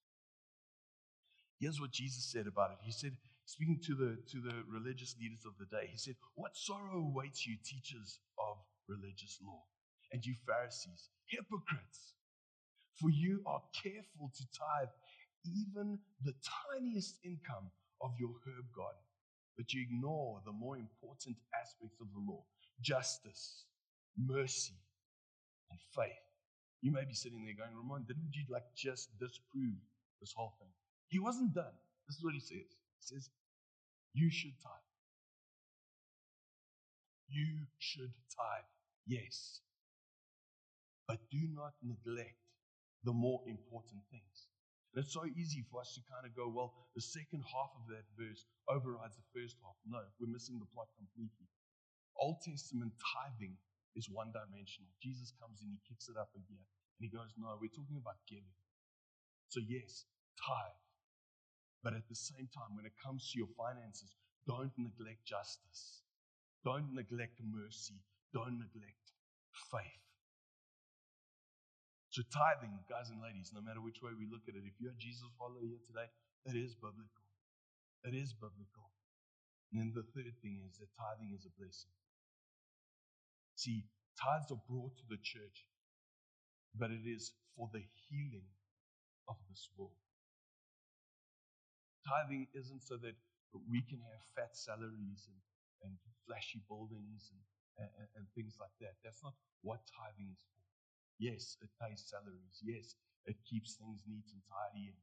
Here's 1.63 1.81
what 1.81 1.93
Jesus 1.93 2.25
said 2.25 2.49
about 2.49 2.73
it. 2.73 2.79
He 2.83 2.91
said, 2.91 3.15
speaking 3.47 3.79
to 3.87 3.95
the, 3.95 4.19
to 4.35 4.43
the 4.43 4.67
religious 4.67 5.15
leaders 5.23 5.47
of 5.47 5.55
the 5.63 5.71
day, 5.71 5.87
he 5.87 5.97
said, 5.97 6.17
What 6.35 6.57
sorrow 6.57 6.99
awaits 6.99 7.47
you, 7.47 7.55
teachers 7.63 8.19
of 8.37 8.59
religious 8.89 9.39
law, 9.47 9.63
and 10.11 10.27
you 10.27 10.35
Pharisees, 10.45 11.11
hypocrites! 11.31 12.19
For 12.99 13.11
you 13.11 13.43
are 13.47 13.63
careful 13.81 14.33
to 14.35 14.45
tithe 14.51 14.91
even 15.47 16.01
the 16.25 16.35
tiniest 16.43 17.23
income 17.23 17.71
of 18.01 18.11
your 18.19 18.35
herb 18.45 18.67
garden, 18.75 19.07
but 19.57 19.73
you 19.73 19.83
ignore 19.83 20.43
the 20.45 20.51
more 20.51 20.77
important 20.77 21.37
aspects 21.55 22.01
of 22.01 22.09
the 22.11 22.33
law 22.33 22.43
justice, 22.81 23.67
mercy, 24.19 24.75
and 25.71 25.79
faith. 25.95 26.27
You 26.81 26.91
may 26.91 27.05
be 27.05 27.15
sitting 27.15 27.45
there 27.45 27.55
going, 27.55 27.77
Ramon, 27.77 28.03
didn't 28.09 28.35
you 28.35 28.43
like 28.51 28.67
just 28.75 29.17
disprove 29.21 29.79
this 30.21 30.33
whole 30.35 30.55
thing? 30.59 30.75
He 31.13 31.21
wasn't 31.21 31.53
done. 31.53 31.77
This 32.09 32.17
is 32.17 32.25
what 32.25 32.33
he 32.33 32.41
says. 32.41 32.73
He 32.73 33.05
says, 33.05 33.29
You 34.17 34.33
should 34.33 34.57
tithe. 34.65 34.89
You 37.29 37.69
should 37.77 38.17
tithe, 38.33 38.73
yes. 39.05 39.61
But 41.07 41.21
do 41.29 41.45
not 41.53 41.77
neglect 41.85 42.41
the 43.05 43.13
more 43.13 43.45
important 43.45 44.01
things. 44.09 44.49
And 44.95 45.05
it's 45.05 45.13
so 45.13 45.29
easy 45.37 45.61
for 45.69 45.85
us 45.85 45.93
to 45.97 46.01
kind 46.09 46.25
of 46.25 46.33
go, 46.33 46.49
well, 46.49 46.73
the 46.97 47.05
second 47.05 47.45
half 47.45 47.73
of 47.77 47.85
that 47.93 48.09
verse 48.17 48.49
overrides 48.73 49.17
the 49.21 49.29
first 49.37 49.61
half. 49.61 49.77
No, 49.85 50.01
we're 50.17 50.33
missing 50.33 50.57
the 50.61 50.69
plot 50.73 50.89
completely. 50.97 51.49
Old 52.17 52.41
Testament 52.41 52.93
tithing 53.01 53.57
is 53.97 54.09
one 54.09 54.33
dimensional. 54.33 54.89
Jesus 55.05 55.33
comes 55.37 55.61
in, 55.61 55.77
he 55.77 55.81
kicks 55.85 56.09
it 56.09 56.17
up 56.17 56.33
again, 56.33 56.65
and 56.97 57.03
he 57.05 57.13
goes, 57.13 57.37
No, 57.37 57.57
we're 57.61 57.73
talking 57.73 58.01
about 58.01 58.21
giving. 58.25 58.57
So, 59.49 59.61
yes, 59.61 60.09
tithe. 60.41 60.81
But 61.83 61.95
at 61.95 62.07
the 62.09 62.15
same 62.15 62.47
time, 62.55 62.79
when 62.79 62.87
it 62.87 62.95
comes 63.03 63.31
to 63.33 63.39
your 63.39 63.51
finances, 63.59 64.15
don't 64.47 64.73
neglect 64.79 65.27
justice. 65.27 66.03
Don't 66.65 66.95
neglect 66.95 67.43
mercy. 67.43 67.99
Don't 68.33 68.59
neglect 68.63 69.11
faith. 69.71 70.03
So, 72.11 72.23
tithing, 72.29 72.77
guys 72.87 73.09
and 73.09 73.19
ladies, 73.25 73.51
no 73.57 73.65
matter 73.65 73.81
which 73.81 74.05
way 74.05 74.13
we 74.13 74.29
look 74.29 74.45
at 74.47 74.55
it, 74.55 74.69
if 74.69 74.77
you're 74.79 74.93
a 74.93 75.01
Jesus 75.01 75.33
follower 75.41 75.65
here 75.65 75.81
today, 75.89 76.07
it 76.45 76.55
is 76.55 76.77
biblical. 76.77 77.27
It 78.05 78.15
is 78.15 78.37
biblical. 78.37 78.93
And 79.73 79.81
then 79.81 79.91
the 79.97 80.05
third 80.13 80.37
thing 80.45 80.61
is 80.69 80.77
that 80.77 80.93
tithing 80.93 81.33
is 81.33 81.49
a 81.49 81.53
blessing. 81.57 81.97
See, 83.57 83.89
tithes 84.21 84.53
are 84.53 84.61
brought 84.69 84.93
to 85.01 85.07
the 85.09 85.17
church, 85.25 85.65
but 86.77 86.91
it 86.91 87.09
is 87.09 87.33
for 87.57 87.71
the 87.73 87.83
healing 88.07 88.49
of 89.29 89.37
this 89.49 89.69
world. 89.79 90.02
Tithing 92.03 92.49
isn't 92.55 92.83
so 92.83 92.97
that 92.99 93.15
we 93.69 93.83
can 93.83 94.01
have 94.01 94.23
fat 94.35 94.57
salaries 94.57 95.29
and, 95.29 95.39
and 95.85 95.93
flashy 96.27 96.63
buildings 96.67 97.31
and, 97.31 97.43
and, 97.79 98.09
and 98.17 98.25
things 98.35 98.57
like 98.59 98.75
that. 98.81 98.99
That's 99.05 99.23
not 99.23 99.35
what 99.63 99.87
tithing 99.87 100.33
is 100.33 100.43
for. 100.51 100.65
Yes, 101.21 101.57
it 101.63 101.71
pays 101.79 102.03
salaries. 102.03 102.59
Yes, 102.65 102.97
it 103.27 103.39
keeps 103.47 103.79
things 103.79 104.03
neat 104.09 104.27
and 104.35 104.43
tidy 104.51 104.91
and, 104.91 105.01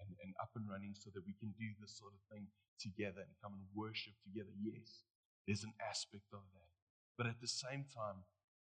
and, 0.00 0.10
and 0.24 0.32
up 0.40 0.54
and 0.56 0.64
running 0.64 0.94
so 0.96 1.10
that 1.12 1.26
we 1.26 1.36
can 1.36 1.52
do 1.58 1.68
this 1.82 1.98
sort 1.98 2.14
of 2.16 2.22
thing 2.32 2.48
together 2.80 3.20
and 3.26 3.34
come 3.42 3.52
and 3.52 3.66
worship 3.74 4.14
together. 4.24 4.54
Yes, 4.62 5.04
there's 5.44 5.64
an 5.64 5.74
aspect 5.82 6.30
of 6.32 6.40
that. 6.54 6.72
But 7.18 7.26
at 7.26 7.40
the 7.42 7.50
same 7.50 7.84
time, 7.90 8.22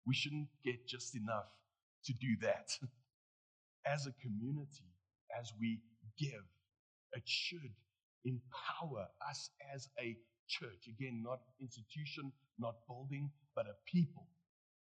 we 0.07 0.15
shouldn't 0.15 0.49
get 0.63 0.87
just 0.87 1.17
enough 1.17 1.49
to 2.05 2.13
do 2.13 2.37
that. 2.43 2.77
As 3.87 4.07
a 4.07 4.15
community, 4.23 4.95
as 5.35 5.53
we 5.59 5.81
give, 6.17 6.47
it 7.13 7.23
should 7.27 7.73
empower 8.25 9.09
us 9.29 9.51
as 9.75 9.89
a 9.99 10.17
church. 10.49 10.89
Again, 10.89 11.23
not 11.23 11.41
institution, 11.61 12.33
not 12.59 12.87
building, 12.87 13.31
but 13.55 13.67
a 13.67 13.75
people. 13.87 14.29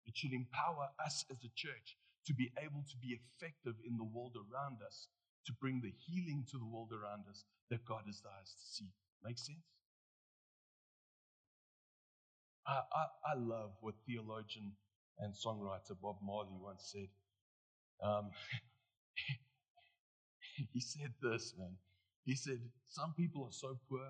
It 0.06 0.16
should 0.16 0.34
empower 0.34 0.90
us 1.06 1.26
as 1.30 1.38
a 1.44 1.52
church 1.56 1.98
to 2.26 2.34
be 2.34 2.52
able 2.60 2.84
to 2.90 2.98
be 3.02 3.20
effective 3.20 3.76
in 3.88 3.98
the 3.98 4.04
world 4.04 4.36
around 4.36 4.78
us, 4.86 5.08
to 5.46 5.54
bring 5.60 5.82
the 5.82 5.94
healing 5.96 6.46
to 6.52 6.58
the 6.58 6.66
world 6.66 6.92
around 6.92 7.24
us 7.30 7.44
that 7.70 7.86
God 7.86 8.04
desires 8.06 8.56
to 8.56 8.66
see. 8.76 8.92
Make 9.24 9.38
sense? 9.38 9.64
I, 12.68 12.82
I, 12.92 13.32
I 13.32 13.36
love 13.38 13.72
what 13.82 13.96
theologian 14.06 14.74
and 15.20 15.34
songwriter 15.34 15.96
Bob 16.02 16.18
Marley 16.22 16.58
once 16.60 16.92
said. 16.92 17.08
Um, 18.04 18.30
he 20.74 20.80
said 20.80 21.14
this, 21.22 21.54
man. 21.58 21.76
He 22.28 22.36
said, 22.36 22.60
Some 22.92 23.16
people 23.16 23.48
are 23.48 23.56
so 23.56 23.80
poor 23.88 24.04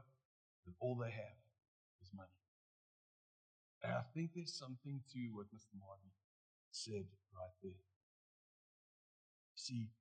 that 0.65 0.73
all 0.81 0.97
they 0.97 1.13
have 1.13 1.37
is 2.01 2.09
money. 2.17 2.33
And 3.85 3.93
I 3.93 4.01
think 4.17 4.33
there's 4.33 4.57
something 4.57 5.05
to 5.13 5.19
what 5.37 5.53
Mr. 5.53 5.77
Marley 5.77 6.17
said 6.73 7.05
right 7.29 7.53
there. 7.61 7.85
See, 9.53 9.93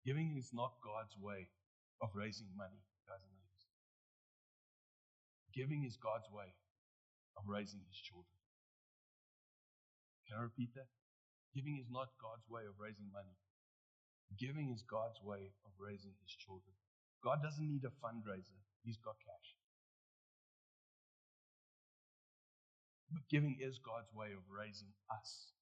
giving 0.00 0.40
is 0.40 0.48
not 0.56 0.80
God's 0.80 1.12
way 1.20 1.52
of 2.00 2.08
raising 2.16 2.48
money, 2.56 2.80
guys 3.04 3.20
and 3.20 3.36
ladies. 3.36 3.64
Giving 5.52 5.84
is 5.84 6.00
God's 6.00 6.32
way 6.32 6.56
of 7.36 7.44
raising 7.44 7.84
his 7.84 8.00
children. 8.00 8.32
Can 10.24 10.40
I 10.40 10.48
repeat 10.48 10.72
that? 10.72 10.88
Giving 11.52 11.76
is 11.76 11.92
not 11.92 12.16
God's 12.16 12.48
way 12.48 12.64
of 12.64 12.80
raising 12.80 13.12
money. 13.12 13.36
Giving 14.40 14.72
is 14.72 14.80
God's 14.88 15.20
way 15.20 15.52
of 15.68 15.72
raising 15.76 16.16
his 16.24 16.32
children. 16.32 16.72
God 17.24 17.42
doesn't 17.42 17.66
need 17.66 17.84
a 17.84 17.92
fundraiser, 18.04 18.58
he's 18.84 18.98
got 18.98 19.16
cash. 19.20 19.48
But 23.12 23.22
giving 23.30 23.58
is 23.60 23.78
God's 23.78 24.12
way 24.14 24.32
of 24.34 24.42
raising 24.50 24.92
us 25.10 25.52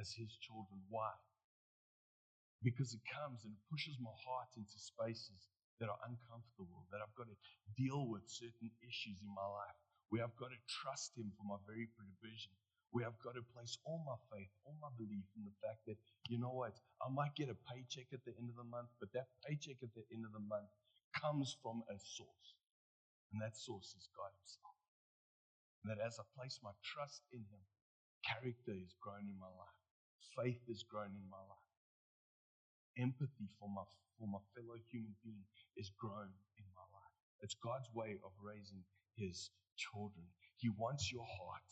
as 0.00 0.12
his 0.12 0.36
children. 0.40 0.80
Why? 0.88 1.12
because 2.62 2.94
it 2.94 3.04
comes 3.06 3.46
and 3.46 3.54
pushes 3.70 3.94
my 4.02 4.10
heart 4.26 4.50
into 4.56 4.74
spaces 4.74 5.46
that 5.78 5.86
are 5.92 6.02
uncomfortable, 6.08 6.88
that 6.90 6.98
I've 7.04 7.14
got 7.14 7.30
to 7.30 7.38
deal 7.76 8.08
with 8.10 8.26
certain 8.26 8.72
issues 8.82 9.22
in 9.22 9.30
my 9.30 9.46
life, 9.46 9.78
where 10.10 10.26
I've 10.26 10.34
got 10.40 10.50
to 10.50 10.60
trust 10.82 11.14
Him 11.14 11.30
for 11.38 11.46
my 11.46 11.60
very 11.68 11.86
provision, 11.94 12.50
where 12.90 13.06
I've 13.06 13.22
got 13.22 13.38
to 13.38 13.44
place 13.54 13.78
all 13.86 14.02
my 14.08 14.18
faith, 14.34 14.50
all 14.66 14.74
my 14.82 14.90
belief 14.98 15.30
in 15.36 15.46
the 15.46 15.54
fact 15.62 15.84
that, 15.86 16.00
you 16.32 16.42
know 16.42 16.50
what, 16.50 16.74
I 17.04 17.12
might 17.12 17.38
get 17.38 17.52
a 17.52 17.58
paycheck 17.70 18.10
at 18.10 18.24
the 18.24 18.34
end 18.40 18.50
of 18.50 18.58
the 18.58 18.66
month, 18.66 18.90
but 18.98 19.12
that 19.12 19.30
paycheck 19.46 19.78
at 19.84 19.92
the 19.92 20.06
end 20.10 20.24
of 20.24 20.34
the 20.34 20.42
month 20.42 20.72
comes 21.16 21.56
from 21.62 21.82
a 21.88 21.98
source. 21.98 22.48
And 23.32 23.42
that 23.42 23.56
source 23.56 23.96
is 23.96 24.08
God 24.14 24.30
Himself. 24.38 24.76
And 25.82 25.90
that 25.90 26.04
as 26.04 26.20
I 26.20 26.24
place 26.36 26.60
my 26.62 26.76
trust 26.84 27.24
in 27.32 27.40
Him, 27.48 27.62
character 28.22 28.76
is 28.76 28.94
grown 29.00 29.26
in 29.26 29.38
my 29.38 29.50
life, 29.50 29.80
faith 30.36 30.62
is 30.68 30.84
grown 30.84 31.16
in 31.16 31.26
my 31.30 31.40
life 31.40 31.66
empathy 32.98 33.48
for 33.60 33.68
my, 33.68 33.84
for 34.18 34.26
my 34.26 34.40
fellow 34.56 34.76
human 34.88 35.12
being 35.24 35.44
is 35.76 35.92
grown 36.00 36.32
in 36.56 36.68
my 36.72 36.86
life. 36.92 37.16
It's 37.44 37.56
God's 37.56 37.88
way 37.92 38.16
of 38.24 38.32
raising 38.40 38.84
his 39.14 39.52
children. 39.76 40.24
He 40.56 40.72
wants 40.72 41.12
your 41.12 41.24
heart. 41.24 41.70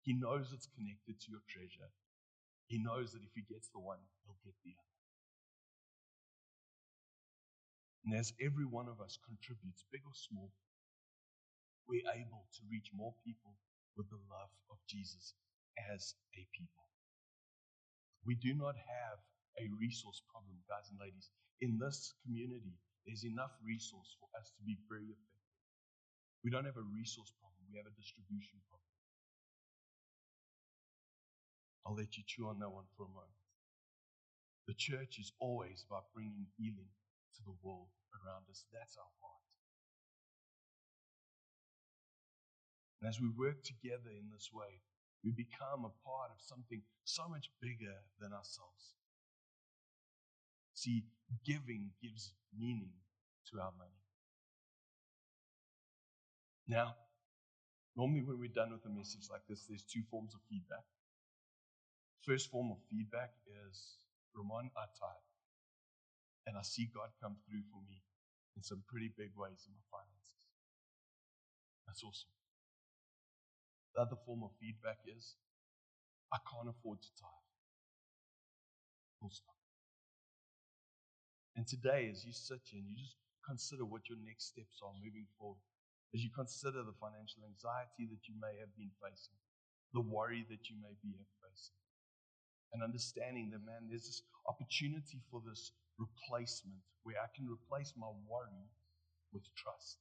He 0.00 0.16
knows 0.16 0.52
it's 0.52 0.68
connected 0.72 1.20
to 1.20 1.26
your 1.28 1.44
treasure. 1.48 1.92
He 2.66 2.80
knows 2.80 3.12
that 3.12 3.20
if 3.20 3.32
he 3.36 3.44
gets 3.44 3.68
the 3.68 3.80
one, 3.80 4.00
he'll 4.24 4.40
get 4.44 4.56
the 4.64 4.72
other. 4.72 4.89
And 8.10 8.18
as 8.18 8.34
every 8.42 8.66
one 8.66 8.90
of 8.90 8.98
us 8.98 9.22
contributes, 9.22 9.86
big 9.94 10.02
or 10.02 10.10
small, 10.18 10.50
we're 11.86 12.10
able 12.10 12.42
to 12.58 12.66
reach 12.66 12.90
more 12.90 13.14
people 13.22 13.54
with 13.94 14.10
the 14.10 14.18
love 14.26 14.50
of 14.66 14.82
Jesus 14.90 15.38
as 15.78 16.18
a 16.34 16.42
people. 16.50 16.90
We 18.26 18.34
do 18.34 18.58
not 18.58 18.74
have 18.74 19.22
a 19.62 19.70
resource 19.78 20.26
problem, 20.26 20.58
guys 20.66 20.90
and 20.90 20.98
ladies. 20.98 21.30
In 21.62 21.78
this 21.78 22.10
community, 22.26 22.74
there's 23.06 23.22
enough 23.22 23.54
resource 23.62 24.18
for 24.18 24.26
us 24.34 24.50
to 24.58 24.62
be 24.66 24.74
very 24.90 25.06
effective. 25.06 25.54
We 26.42 26.50
don't 26.50 26.66
have 26.66 26.82
a 26.82 26.90
resource 26.90 27.30
problem, 27.38 27.62
we 27.70 27.78
have 27.78 27.86
a 27.86 27.94
distribution 27.94 28.58
problem. 28.66 28.90
I'll 31.86 31.94
let 31.94 32.18
you 32.18 32.26
chew 32.26 32.50
on 32.50 32.58
that 32.58 32.74
one 32.74 32.90
for 32.98 33.06
a 33.06 33.14
moment. 33.14 33.38
The 34.66 34.74
church 34.74 35.22
is 35.22 35.30
always 35.38 35.86
about 35.86 36.10
bringing 36.10 36.50
healing 36.58 36.90
to 37.38 37.40
the 37.46 37.54
world 37.62 37.94
around 38.14 38.46
us. 38.50 38.64
That's 38.72 38.96
our 38.96 39.12
heart. 39.20 39.46
And 43.00 43.08
as 43.08 43.20
we 43.20 43.28
work 43.32 43.64
together 43.64 44.12
in 44.12 44.28
this 44.28 44.50
way, 44.52 44.82
we 45.24 45.32
become 45.32 45.84
a 45.84 45.92
part 46.04 46.30
of 46.32 46.40
something 46.40 46.82
so 47.04 47.28
much 47.28 47.50
bigger 47.60 47.96
than 48.20 48.32
ourselves. 48.32 48.96
See, 50.74 51.04
giving 51.44 51.90
gives 52.02 52.32
meaning 52.56 52.92
to 53.52 53.60
our 53.60 53.72
money. 53.76 54.00
Now, 56.68 56.94
normally 57.96 58.22
when 58.22 58.38
we're 58.38 58.48
done 58.52 58.72
with 58.72 58.84
a 58.86 58.88
message 58.88 59.28
like 59.30 59.42
this, 59.48 59.66
there's 59.68 59.84
two 59.84 60.02
forms 60.10 60.34
of 60.34 60.40
feedback. 60.48 60.84
First 62.22 62.50
form 62.50 62.70
of 62.70 62.78
feedback 62.90 63.32
is 63.68 63.96
Ramon 64.34 64.70
Atai. 64.76 65.16
And 66.50 66.58
I 66.58 66.66
see 66.66 66.90
God 66.90 67.14
come 67.22 67.38
through 67.46 67.62
for 67.70 67.78
me 67.86 68.02
in 68.58 68.66
some 68.66 68.82
pretty 68.90 69.14
big 69.14 69.30
ways 69.38 69.62
in 69.62 69.70
my 69.70 69.86
finances. 69.86 70.42
That's 71.86 72.02
awesome. 72.02 72.34
The 73.94 74.02
other 74.02 74.18
form 74.26 74.42
of 74.42 74.50
feedback 74.58 74.98
is 75.06 75.38
I 76.34 76.42
can't 76.42 76.66
afford 76.66 76.98
to 77.06 77.10
tithe. 77.14 77.46
Full. 79.22 79.30
And 81.54 81.70
today, 81.70 82.10
as 82.10 82.26
you 82.26 82.34
sit 82.34 82.66
here 82.66 82.82
and 82.82 82.88
you 82.88 82.98
just 82.98 83.14
consider 83.46 83.86
what 83.86 84.10
your 84.10 84.18
next 84.26 84.50
steps 84.50 84.82
are 84.82 84.94
moving 84.98 85.30
forward, 85.38 85.62
as 86.14 86.24
you 86.24 86.34
consider 86.34 86.82
the 86.82 86.98
financial 86.98 87.46
anxiety 87.46 88.10
that 88.10 88.26
you 88.26 88.34
may 88.42 88.58
have 88.58 88.74
been 88.74 88.90
facing, 88.98 89.38
the 89.94 90.02
worry 90.02 90.42
that 90.50 90.66
you 90.66 90.74
may 90.82 90.98
be 90.98 91.14
facing, 91.46 91.78
and 92.74 92.82
understanding 92.82 93.50
that, 93.54 93.62
man, 93.62 93.86
there's 93.86 94.06
this 94.06 94.22
opportunity 94.48 95.22
for 95.30 95.42
this 95.46 95.70
replacement 96.00 96.80
where 97.04 97.20
I 97.20 97.28
can 97.36 97.44
replace 97.44 97.92
my 97.96 98.08
worry 98.24 98.64
with 99.32 99.44
trust. 99.54 100.00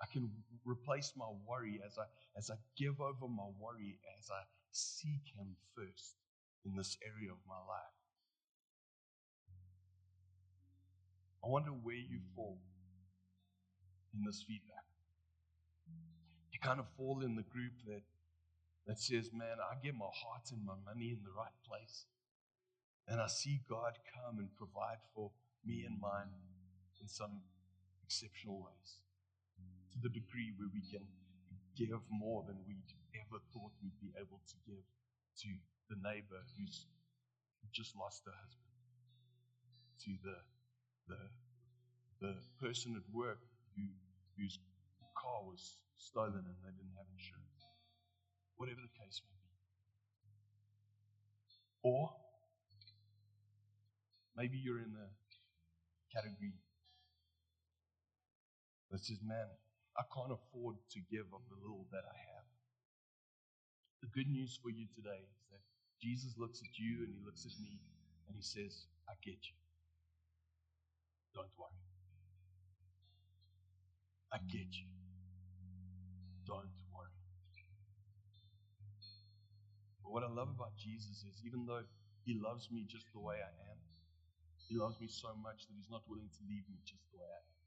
I 0.00 0.06
can 0.12 0.30
replace 0.64 1.12
my 1.16 1.28
worry 1.48 1.80
as 1.84 1.98
I, 1.98 2.04
as 2.36 2.50
I 2.50 2.56
give 2.76 3.00
over 3.00 3.28
my 3.28 3.48
worry, 3.58 3.98
as 4.18 4.28
I 4.30 4.44
seek 4.72 5.32
Him 5.36 5.56
first 5.76 6.16
in 6.64 6.76
this 6.76 6.96
area 7.04 7.32
of 7.32 7.38
my 7.48 7.56
life. 7.56 7.96
I 11.44 11.48
wonder 11.48 11.70
where 11.70 11.96
you 11.96 12.20
fall 12.36 12.58
in 14.14 14.24
this 14.24 14.44
feedback. 14.46 14.84
You 16.52 16.60
kind 16.60 16.80
of 16.80 16.86
fall 16.96 17.22
in 17.24 17.34
the 17.34 17.42
group 17.48 17.72
that, 17.86 18.02
that 18.86 18.98
says, 18.98 19.30
Man, 19.32 19.56
I 19.60 19.76
get 19.82 19.94
my 19.94 20.12
heart 20.12 20.48
and 20.52 20.64
my 20.64 20.76
money 20.84 21.16
in 21.16 21.20
the 21.24 21.32
right 21.32 21.56
place. 21.64 22.04
And 23.10 23.20
I 23.20 23.26
see 23.26 23.58
God 23.68 23.98
come 24.14 24.38
and 24.38 24.48
provide 24.54 25.02
for 25.14 25.34
me 25.66 25.82
and 25.82 25.98
mine 26.00 26.30
in 27.02 27.08
some 27.08 27.42
exceptional 28.06 28.62
ways. 28.62 29.02
To 29.92 29.98
the 29.98 30.08
degree 30.08 30.54
where 30.54 30.70
we 30.70 30.80
can 30.86 31.02
give 31.74 31.98
more 32.08 32.46
than 32.46 32.62
we'd 32.70 32.86
ever 33.18 33.42
thought 33.50 33.74
we'd 33.82 33.98
be 33.98 34.14
able 34.14 34.38
to 34.46 34.56
give 34.62 34.86
to 35.42 35.50
the 35.90 35.98
neighbor 35.98 36.38
who's 36.54 36.86
just 37.74 37.98
lost 37.98 38.22
her 38.26 38.34
husband, 38.34 38.74
to 40.06 40.10
the, 40.22 40.38
the, 41.10 41.20
the 42.22 42.34
person 42.62 42.94
at 42.94 43.06
work 43.14 43.42
who, 43.74 43.82
whose 44.38 44.58
car 45.18 45.42
was 45.42 45.78
stolen 45.98 46.46
and 46.46 46.58
they 46.62 46.74
didn't 46.74 46.94
have 46.96 47.06
insurance. 47.10 47.62
Whatever 48.56 48.80
the 48.82 48.94
case 48.98 49.22
may 49.26 49.34
be. 49.34 49.54
Or 51.82 52.10
maybe 54.40 54.56
you're 54.56 54.80
in 54.80 54.96
the 54.96 55.08
category 56.08 56.56
that 58.88 59.04
says, 59.04 59.20
man, 59.20 59.44
I 60.00 60.02
can't 60.08 60.32
afford 60.32 60.80
to 60.96 60.98
give 61.12 61.28
of 61.28 61.44
the 61.52 61.60
little 61.60 61.84
that 61.92 62.08
I 62.08 62.16
have. 62.16 62.48
The 64.00 64.08
good 64.08 64.32
news 64.32 64.56
for 64.56 64.72
you 64.72 64.88
today 64.96 65.28
is 65.28 65.44
that 65.52 65.60
Jesus 66.00 66.32
looks 66.40 66.64
at 66.64 66.72
you 66.80 67.04
and 67.04 67.12
he 67.12 67.20
looks 67.20 67.44
at 67.44 67.52
me 67.60 67.84
and 68.26 68.32
he 68.32 68.40
says, 68.40 68.88
I 69.04 69.12
get 69.20 69.36
you. 69.44 69.60
Don't 71.36 71.52
worry. 71.60 71.76
I 74.32 74.40
get 74.48 74.72
you. 74.72 74.88
Don't 76.48 76.72
worry. 76.96 77.12
But 80.00 80.16
what 80.16 80.24
I 80.24 80.32
love 80.32 80.48
about 80.48 80.72
Jesus 80.80 81.28
is 81.28 81.44
even 81.44 81.68
though 81.68 81.84
he 82.24 82.40
loves 82.40 82.72
me 82.72 82.88
just 82.88 83.04
the 83.12 83.20
way 83.20 83.36
I 83.36 83.52
am, 83.68 83.89
he 84.70 84.78
loves 84.78 85.02
me 85.02 85.10
so 85.10 85.34
much 85.42 85.66
that 85.66 85.74
he's 85.74 85.90
not 85.90 86.06
willing 86.06 86.30
to 86.30 86.42
leave 86.46 86.62
me 86.70 86.78
just 86.86 87.02
the 87.10 87.18
way 87.18 87.26
I 87.26 87.42
am. 87.42 87.58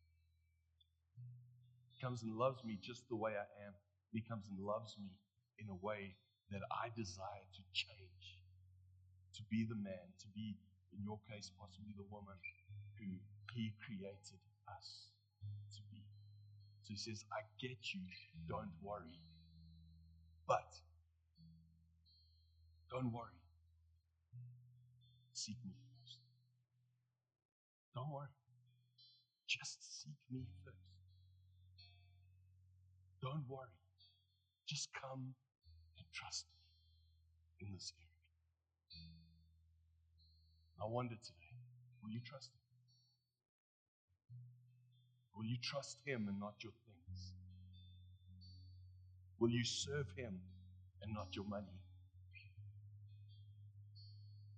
He 1.92 2.00
comes 2.00 2.24
and 2.24 2.32
loves 2.32 2.64
me 2.64 2.80
just 2.80 3.04
the 3.12 3.20
way 3.20 3.36
I 3.36 3.44
am. 3.68 3.76
He 4.16 4.24
comes 4.24 4.48
and 4.48 4.56
loves 4.64 4.96
me 4.96 5.12
in 5.60 5.68
a 5.68 5.76
way 5.84 6.16
that 6.56 6.64
I 6.72 6.96
desire 6.96 7.44
to 7.60 7.62
change, 7.76 8.40
to 9.36 9.44
be 9.52 9.68
the 9.68 9.76
man, 9.76 10.16
to 10.24 10.28
be, 10.32 10.56
in 10.96 11.04
your 11.04 11.20
case, 11.28 11.52
possibly 11.60 11.92
the 12.00 12.08
woman 12.08 12.40
who 12.96 13.20
he 13.52 13.76
created 13.84 14.40
us 14.72 15.12
to 15.76 15.84
be. 15.92 16.08
So 16.88 16.96
he 16.96 17.00
says, 17.04 17.28
I 17.36 17.44
get 17.60 17.84
you, 17.92 18.00
don't 18.48 18.72
worry. 18.80 19.20
But 20.48 20.72
don't 22.88 23.12
worry. 23.12 23.44
Seek 25.34 25.60
me. 25.68 25.76
Don't 27.96 28.10
worry. 28.12 28.28
Just 29.48 30.02
seek 30.02 30.18
me 30.32 30.46
first. 30.64 30.78
Don't 33.22 33.44
worry. 33.48 33.70
Just 34.68 34.90
come 35.00 35.36
and 35.98 36.06
trust 36.14 36.46
me 37.60 37.68
in 37.68 37.74
this 37.74 37.94
area. 37.98 38.10
I 40.82 40.86
wonder 40.90 41.16
today, 41.24 41.56
will 42.02 42.12
you 42.12 42.20
trust 42.26 42.50
him? 42.54 42.60
Will 45.36 45.46
you 45.46 45.58
trust 45.62 46.00
him 46.06 46.28
and 46.28 46.40
not 46.40 46.56
your 46.64 46.74
things? 46.86 47.34
Will 49.40 49.50
you 49.50 49.64
serve 49.64 50.08
him 50.16 50.40
and 51.02 51.14
not 51.14 51.36
your 51.36 51.46
money? 51.46 51.80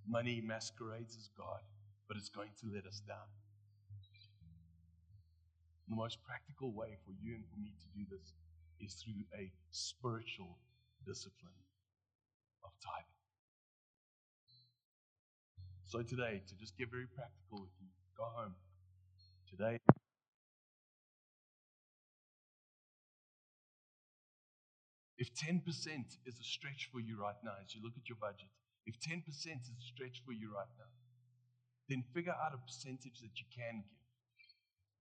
Money 0.08 0.42
masquerades 0.46 1.16
as 1.18 1.30
God, 1.38 1.62
but 2.08 2.18
it's 2.18 2.30
going 2.30 2.52
to 2.62 2.68
let 2.74 2.86
us 2.86 3.02
down. 3.08 3.30
The 5.90 5.96
most 5.96 6.18
practical 6.24 6.74
way 6.74 6.98
for 7.06 7.14
you 7.22 7.36
and 7.36 7.46
for 7.46 7.60
me 7.62 7.74
to 7.78 7.88
do 7.94 8.06
this 8.10 8.34
is 8.82 8.96
through 8.96 9.22
a 9.38 9.52
spiritual 9.70 10.58
discipline 11.06 11.62
of 12.64 12.72
tithing. 12.82 13.22
So 15.86 16.02
today, 16.02 16.42
to 16.48 16.54
just 16.58 16.76
get 16.78 16.90
very 16.90 17.06
practical 17.06 17.62
with 17.62 17.72
you, 17.80 17.88
go 18.18 18.26
home. 18.34 18.56
Today, 19.48 19.80
if 25.18 25.30
10% 25.34 25.62
is 26.26 26.36
a 26.40 26.44
stretch 26.44 26.90
for 26.92 27.00
you 27.00 27.22
right 27.22 27.38
now 27.44 27.54
as 27.64 27.76
you 27.76 27.82
look 27.84 27.94
at 27.96 28.10
your 28.10 28.18
budget, 28.20 28.50
if 28.86 28.96
10% 29.00 29.22
is 29.30 29.46
a 29.46 29.86
stretch 29.94 30.22
for 30.26 30.34
you 30.34 30.52
right 30.54 30.74
now, 30.78 30.90
then 31.90 32.04
figure 32.14 32.34
out 32.34 32.54
a 32.54 32.58
percentage 32.58 33.22
that 33.22 33.38
you 33.38 33.46
can 33.54 33.84
give. 33.86 34.02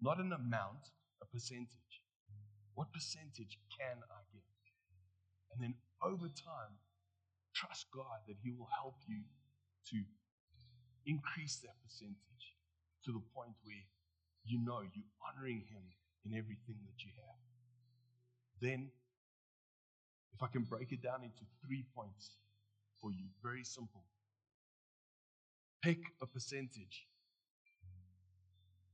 Not 0.01 0.19
an 0.19 0.33
amount, 0.33 0.93
a 1.23 1.27
percentage. 1.27 2.03
What 2.75 2.93
percentage 2.93 3.59
can 3.73 4.03
I 4.11 4.21
give? 4.33 4.43
And 5.55 5.63
then 5.63 5.75
over 6.03 6.27
time, 6.27 6.75
trust 7.55 7.87
God 7.95 8.27
that 8.27 8.37
He 8.43 8.51
will 8.51 8.69
help 8.75 8.99
you 9.07 9.23
to 9.95 10.03
increase 11.07 11.63
that 11.63 11.79
percentage 11.87 12.59
to 13.07 13.13
the 13.13 13.23
point 13.33 13.55
where 13.63 13.87
you 14.45 14.59
know 14.59 14.83
you're 14.83 15.15
honoring 15.23 15.63
Him 15.71 15.87
in 16.27 16.37
everything 16.37 16.77
that 16.85 17.05
you 17.05 17.13
have. 17.17 17.41
Then, 18.61 18.91
if 20.35 20.43
I 20.43 20.49
can 20.49 20.63
break 20.63 20.91
it 20.91 21.03
down 21.03 21.23
into 21.23 21.47
three 21.65 21.85
points 21.95 22.37
for 23.01 23.13
you, 23.13 23.31
very 23.43 23.63
simple. 23.63 24.03
Pick 25.85 26.01
a 26.23 26.27
percentage. 26.27 27.05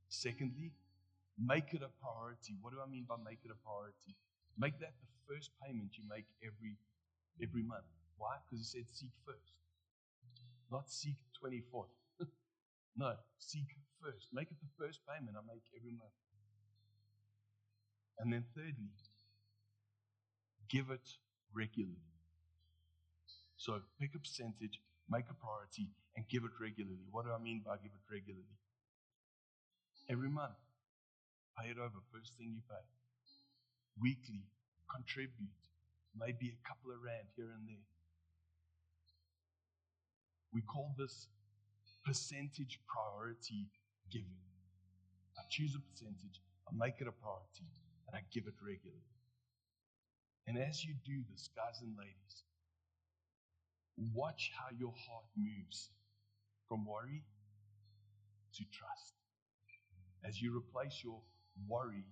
Secondly, 0.08 0.72
make 1.38 1.70
it 1.72 1.82
a 1.86 1.90
priority. 2.02 2.58
What 2.60 2.74
do 2.74 2.82
I 2.82 2.90
mean 2.90 3.06
by 3.06 3.14
make 3.22 3.38
it 3.44 3.52
a 3.54 3.58
priority? 3.62 4.18
Make 4.58 4.74
that 4.80 4.98
the 4.98 5.06
first 5.22 5.54
payment 5.62 5.94
you 5.94 6.02
make 6.10 6.26
every 6.42 6.74
every 7.38 7.62
month. 7.62 7.86
Why? 8.18 8.42
Because 8.42 8.58
he 8.58 8.66
said 8.66 8.90
seek 8.90 9.14
first. 9.24 9.54
Not 10.66 10.90
seek 10.90 11.14
24th. 11.38 11.94
no, 12.96 13.14
seek 13.38 13.70
first. 14.02 14.34
Make 14.34 14.50
it 14.50 14.58
the 14.58 14.74
first 14.74 14.98
payment 15.06 15.38
I 15.38 15.46
make 15.46 15.62
every 15.78 15.94
month. 15.94 16.18
And 18.18 18.32
then 18.32 18.44
thirdly, 18.54 18.90
give 20.68 20.90
it 20.90 21.06
regularly. 21.54 22.02
So 23.56 23.78
pick 24.00 24.10
a 24.16 24.18
percentage, 24.18 24.80
make 25.08 25.30
a 25.30 25.34
priority, 25.34 25.88
and 26.16 26.26
give 26.28 26.44
it 26.44 26.54
regularly. 26.60 27.06
What 27.10 27.24
do 27.26 27.32
I 27.32 27.38
mean 27.38 27.62
by 27.64 27.76
give 27.76 27.94
it 27.94 28.06
regularly? 28.10 28.58
Every 30.08 30.28
month, 30.28 30.58
pay 31.58 31.70
it 31.70 31.78
over, 31.78 32.02
first 32.10 32.34
thing 32.36 32.50
you 32.54 32.62
pay. 32.66 32.82
Weekly, 34.00 34.42
contribute, 34.90 35.54
maybe 36.18 36.50
a 36.50 36.60
couple 36.66 36.90
of 36.90 36.98
rand 37.02 37.30
here 37.36 37.52
and 37.54 37.68
there. 37.68 37.86
We 40.52 40.62
call 40.62 40.94
this 40.98 41.28
percentage 42.04 42.80
priority 42.90 43.70
giving. 44.10 44.42
I 45.38 45.42
choose 45.48 45.76
a 45.78 45.80
percentage, 45.80 46.42
I 46.66 46.74
make 46.74 46.98
it 46.98 47.06
a 47.06 47.14
priority, 47.14 47.70
and 48.08 48.16
I 48.18 48.22
give 48.34 48.50
it 48.50 48.58
regularly. 48.58 49.14
And 50.46 50.58
as 50.58 50.84
you 50.84 50.94
do 51.06 51.22
this, 51.30 51.48
guys 51.54 51.78
and 51.82 51.94
ladies, 51.96 52.42
watch 54.12 54.50
how 54.58 54.74
your 54.76 54.92
heart 55.06 55.30
moves 55.36 55.90
from 56.70 56.86
worry 56.86 57.26
to 58.54 58.62
trust. 58.70 59.18
As 60.22 60.38
you 60.40 60.54
replace 60.54 61.02
your 61.02 61.18
worry 61.66 62.06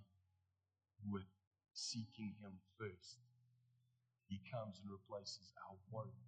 with 1.07 1.31
seeking 1.75 2.35
Him 2.43 2.59
first, 2.75 3.23
He 4.27 4.43
comes 4.51 4.83
and 4.83 4.91
replaces 4.91 5.55
our 5.63 5.79
worry 5.95 6.19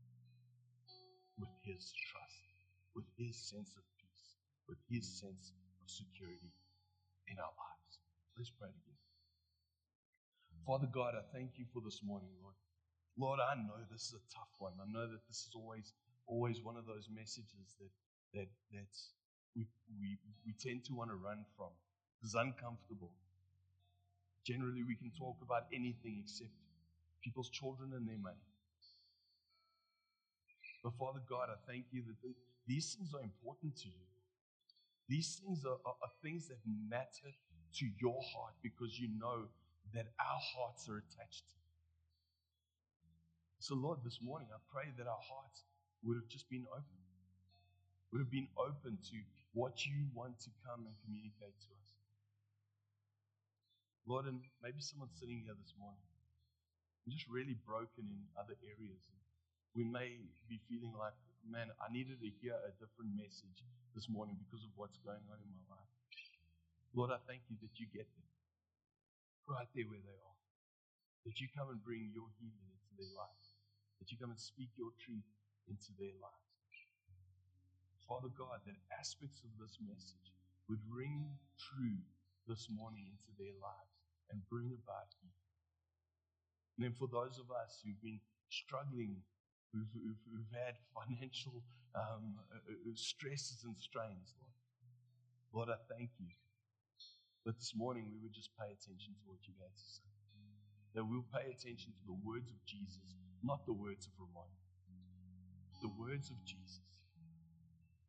with 1.43 1.51
His 1.66 1.91
trust, 1.91 2.47
with 2.95 3.11
His 3.18 3.35
sense 3.35 3.74
of 3.74 3.83
peace, 3.99 4.39
with 4.70 4.78
His 4.87 5.03
sense 5.03 5.51
of 5.83 5.91
security 5.91 6.55
in 7.26 7.35
our 7.43 7.51
lives. 7.51 7.99
Let's 8.39 8.55
pray 8.55 8.70
together. 8.70 9.11
Father 10.62 10.87
God, 10.87 11.18
I 11.18 11.26
thank 11.35 11.59
you 11.59 11.66
for 11.74 11.83
this 11.83 11.99
morning, 12.07 12.31
Lord. 12.39 12.55
Lord, 13.18 13.41
I 13.43 13.59
know 13.59 13.83
this 13.91 14.14
is 14.14 14.14
a 14.14 14.24
tough 14.31 14.55
one. 14.62 14.78
I 14.78 14.87
know 14.87 15.11
that 15.11 15.26
this 15.26 15.51
is 15.51 15.53
always 15.59 15.91
always 16.31 16.62
one 16.62 16.78
of 16.78 16.87
those 16.87 17.11
messages 17.11 17.74
that 17.83 17.91
that 18.35 18.49
that 18.72 18.95
we 19.57 19.66
we, 19.99 20.18
we 20.47 20.53
tend 20.59 20.85
to 20.87 20.95
want 20.95 21.11
to 21.11 21.16
run 21.16 21.45
from. 21.57 21.70
It's 22.22 22.35
uncomfortable. 22.35 23.11
Generally, 24.45 24.85
we 24.85 24.95
can 24.95 25.11
talk 25.18 25.37
about 25.43 25.66
anything 25.72 26.20
except 26.22 26.51
people's 27.22 27.51
children 27.51 27.93
and 27.95 28.09
their 28.09 28.18
money. 28.18 28.45
But 30.83 30.95
Father 30.99 31.20
God, 31.28 31.49
I 31.51 31.59
thank 31.70 31.85
you 31.93 32.03
that 32.09 32.16
the, 32.22 32.33
these 32.66 32.95
things 32.95 33.12
are 33.14 33.22
important 33.22 33.76
to 33.85 33.89
you. 33.89 34.07
These 35.09 35.43
things 35.43 35.64
are, 35.64 35.76
are, 35.85 35.97
are 36.01 36.12
things 36.22 36.49
that 36.49 36.59
matter 36.89 37.35
to 37.76 37.85
your 38.01 38.20
heart 38.33 38.55
because 38.62 38.99
you 38.99 39.09
know 39.18 39.49
that 39.93 40.07
our 40.18 40.41
hearts 40.55 40.89
are 40.89 41.03
attached 41.03 41.49
to. 41.51 41.59
So, 43.59 43.74
Lord, 43.74 43.99
this 44.05 44.18
morning 44.22 44.49
I 44.55 44.59
pray 44.72 44.89
that 44.97 45.07
our 45.07 45.20
hearts 45.20 45.64
would 46.03 46.16
have 46.16 46.28
just 46.28 46.49
been 46.49 46.64
open, 46.72 47.01
have 48.18 48.30
been 48.30 48.50
open 48.58 48.98
to 48.98 49.16
what 49.54 49.86
you 49.86 50.11
want 50.11 50.40
to 50.42 50.50
come 50.66 50.82
and 50.82 50.94
communicate 51.06 51.54
to 51.62 51.70
us. 51.78 51.88
Lord, 54.06 54.26
and 54.26 54.42
maybe 54.58 54.82
someone's 54.82 55.14
sitting 55.14 55.46
here 55.46 55.54
this 55.54 55.74
morning 55.78 56.02
just 57.11 57.26
really 57.26 57.58
broken 57.66 58.06
in 58.06 58.22
other 58.38 58.54
areas. 58.62 59.02
We 59.74 59.82
may 59.82 60.22
be 60.46 60.62
feeling 60.70 60.94
like, 60.94 61.14
man, 61.42 61.74
I 61.82 61.90
needed 61.90 62.22
to 62.22 62.30
hear 62.38 62.54
a 62.54 62.70
different 62.78 63.18
message 63.18 63.66
this 63.98 64.06
morning 64.06 64.38
because 64.38 64.62
of 64.62 64.70
what's 64.78 64.98
going 65.02 65.22
on 65.26 65.38
in 65.42 65.50
my 65.50 65.66
life. 65.74 65.94
Lord, 66.94 67.11
I 67.11 67.18
thank 67.26 67.42
you 67.50 67.58
that 67.62 67.74
you 67.78 67.86
get 67.90 68.06
them 68.06 68.26
right 69.46 69.70
there 69.74 69.86
where 69.90 70.02
they 70.02 70.18
are. 70.22 70.38
That 71.26 71.38
you 71.42 71.50
come 71.50 71.70
and 71.70 71.82
bring 71.82 72.11
your 72.14 72.30
healing 72.38 72.66
into 72.70 72.90
their 72.94 73.12
lives. 73.14 73.46
That 73.98 74.11
you 74.11 74.16
come 74.18 74.30
and 74.30 74.40
speak 74.40 74.70
your 74.78 74.94
truth 75.02 75.26
into 75.66 75.90
their 75.98 76.14
lives. 76.18 76.49
Father 78.11 78.34
God, 78.34 78.58
that 78.66 78.74
aspects 78.98 79.38
of 79.46 79.54
this 79.62 79.78
message 79.78 80.34
would 80.66 80.82
ring 80.90 81.30
true 81.54 82.02
this 82.50 82.66
morning 82.66 83.06
into 83.06 83.30
their 83.38 83.54
lives 83.62 84.02
and 84.34 84.42
bring 84.50 84.74
about 84.74 85.14
healing. 85.22 85.46
And 86.74 86.80
then 86.90 86.94
for 86.98 87.06
those 87.06 87.38
of 87.38 87.54
us 87.54 87.78
who've 87.86 88.02
been 88.02 88.18
struggling 88.50 89.22
who've, 89.70 89.94
who've, 89.94 90.22
who've 90.26 90.50
had 90.50 90.74
financial 90.90 91.62
um, 91.94 92.34
uh, 92.50 92.58
uh, 92.66 92.98
stresses 92.98 93.62
and 93.62 93.78
strains, 93.78 94.34
Lord. 94.42 94.58
Lord, 95.54 95.68
I 95.70 95.78
thank 95.86 96.11
you 96.18 96.34
that 97.46 97.58
this 97.62 97.78
morning 97.78 98.11
we 98.11 98.18
would 98.18 98.34
just 98.34 98.50
pay 98.58 98.74
attention 98.74 99.14
to 99.14 99.22
what 99.30 99.38
you 99.46 99.54
had 99.62 99.70
to 99.70 99.86
say. 99.86 100.11
That 100.98 101.06
we'll 101.06 101.26
pay 101.30 101.46
attention 101.46 101.94
to 101.94 102.02
the 102.11 102.18
words 102.26 102.50
of 102.50 102.58
Jesus, 102.66 103.06
not 103.42 103.62
the 103.66 103.74
words 103.74 104.11
of 104.11 104.18
Ramon. 104.18 104.50
The 105.78 105.94
words 105.94 106.34
of 106.34 106.42
Jesus. 106.42 106.89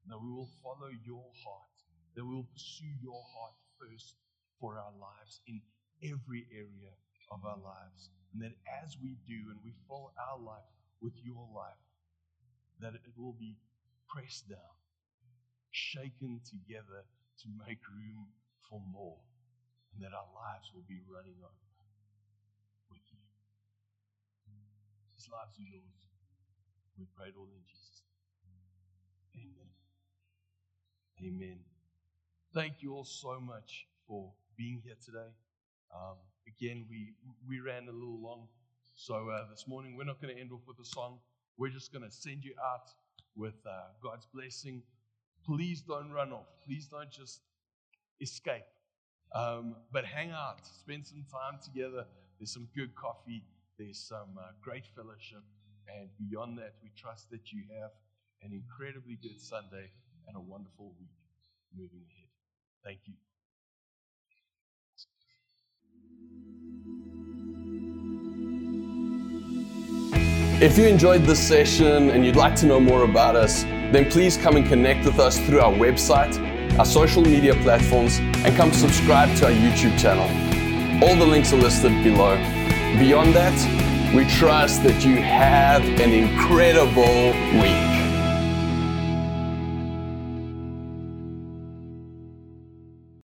That 0.08 0.20
we 0.22 0.30
will 0.30 0.50
follow 0.64 0.90
your 1.06 1.26
heart. 1.46 1.76
That 2.16 2.26
we 2.26 2.36
will 2.36 2.50
pursue 2.52 2.92
your 3.02 3.22
heart 3.36 3.56
first 3.80 4.16
for 4.60 4.78
our 4.78 4.94
lives 5.00 5.42
in 5.48 5.62
every 6.04 6.46
area 6.52 6.94
of 7.32 7.46
our 7.46 7.58
lives. 7.58 8.10
And 8.34 8.42
that 8.44 8.56
as 8.84 8.98
we 9.02 9.18
do 9.28 9.52
and 9.52 9.60
we 9.64 9.74
follow 9.88 10.12
our 10.18 10.40
life 10.40 10.70
with 11.02 11.14
your 11.24 11.48
life, 11.56 11.82
that 12.80 12.94
it 12.94 13.06
will 13.18 13.34
be 13.34 13.58
pressed 14.10 14.50
down, 14.50 14.76
shaken 15.72 16.42
together 16.44 17.06
to 17.42 17.48
make 17.68 17.82
room 17.90 18.28
for 18.70 18.82
more, 18.92 19.18
and 19.94 20.04
that 20.04 20.14
our 20.14 20.30
lives 20.36 20.72
will 20.74 20.86
be 20.88 21.00
running 21.08 21.38
over 21.42 21.72
with 22.90 23.06
you. 23.12 23.24
These 25.16 25.30
lives 25.32 25.58
are 25.58 25.70
yours. 25.70 26.02
We 26.98 27.06
pray 27.18 27.34
all 27.38 27.50
in 27.50 27.64
Jesus' 27.66 28.04
name. 29.34 29.48
Amen. 29.48 29.81
Amen. 31.24 31.60
Thank 32.54 32.82
you 32.82 32.94
all 32.94 33.04
so 33.04 33.40
much 33.40 33.88
for 34.08 34.32
being 34.58 34.82
here 34.84 34.96
today. 35.06 35.30
Um, 35.94 36.18
again, 36.48 36.86
we 36.90 37.14
we 37.48 37.60
ran 37.60 37.88
a 37.88 37.92
little 37.92 38.20
long 38.22 38.48
so 38.96 39.30
uh, 39.30 39.50
this 39.50 39.68
morning, 39.68 39.96
we're 39.98 40.04
not 40.04 40.22
going 40.22 40.36
to 40.36 40.40
end 40.40 40.52
off 40.52 40.62
with 40.68 40.78
a 40.80 40.86
song. 40.86 41.18
We're 41.58 41.72
just 41.72 41.92
going 41.92 42.04
to 42.04 42.12
send 42.12 42.44
you 42.44 42.54
out 42.64 42.90
with 43.36 43.56
uh, 43.66 43.90
God's 44.04 44.28
blessing. 44.32 44.84
Please 45.44 45.82
don't 45.82 46.12
run 46.12 46.32
off. 46.32 46.46
Please 46.64 46.86
don't 46.86 47.10
just 47.10 47.42
escape. 48.20 48.70
Um, 49.34 49.76
but 49.92 50.06
hang 50.06 50.30
out, 50.30 50.68
spend 50.68 51.08
some 51.08 51.26
time 51.32 51.60
together. 51.64 52.06
There's 52.38 52.54
some 52.54 52.68
good 52.76 52.94
coffee, 52.94 53.44
there's 53.80 53.98
some 53.98 54.38
uh, 54.38 54.52
great 54.62 54.86
fellowship. 54.96 55.42
And 55.88 56.10
beyond 56.20 56.60
that, 56.60 56.76
we 56.84 56.92
trust 56.96 57.32
that 57.32 57.52
you 57.52 57.64
have 57.82 57.92
an 58.44 58.54
incredibly 58.54 59.18
good 59.22 59.40
Sunday 59.40 59.90
and 60.28 60.36
a 60.36 60.40
wonderful 60.40 60.94
week 61.00 61.10
moving 61.76 62.02
ahead. 62.10 62.30
Thank 62.84 63.00
you. 63.06 63.14
If 70.62 70.78
you 70.78 70.86
enjoyed 70.86 71.24
this 71.24 71.40
session 71.40 72.12
and 72.12 72.24
you'd 72.24 72.36
like 72.36 72.56
to 72.58 72.68
know 72.68 72.80
more 72.80 73.04
about 73.04 73.36
us, 73.36 73.64
then 73.92 74.12
please 74.12 74.38
come 74.38 74.56
and 74.58 74.68
connect 74.68 75.06
with 75.06 75.20
us 75.20 75.40
through 75.40 75.60
our 75.60 75.74
website, 75.74 76.38
our 76.78 76.86
social 76.86 77.24
media 77.24 77.56
platforms, 77.56 78.20
and 78.20 78.56
come 78.56 78.72
subscribe 78.72 79.36
to 79.38 79.46
our 79.46 79.52
YouTube 79.52 79.98
channel. 80.00 80.30
All 81.04 81.16
the 81.16 81.26
links 81.26 81.52
are 81.52 81.58
listed 81.58 81.92
below. 82.04 82.38
Beyond 83.00 83.34
that, 83.34 84.14
we 84.14 84.26
trust 84.26 84.84
that 84.84 85.04
you 85.04 85.16
have 85.16 85.82
an 86.00 86.12
incredible 86.12 87.32
week. 87.60 87.91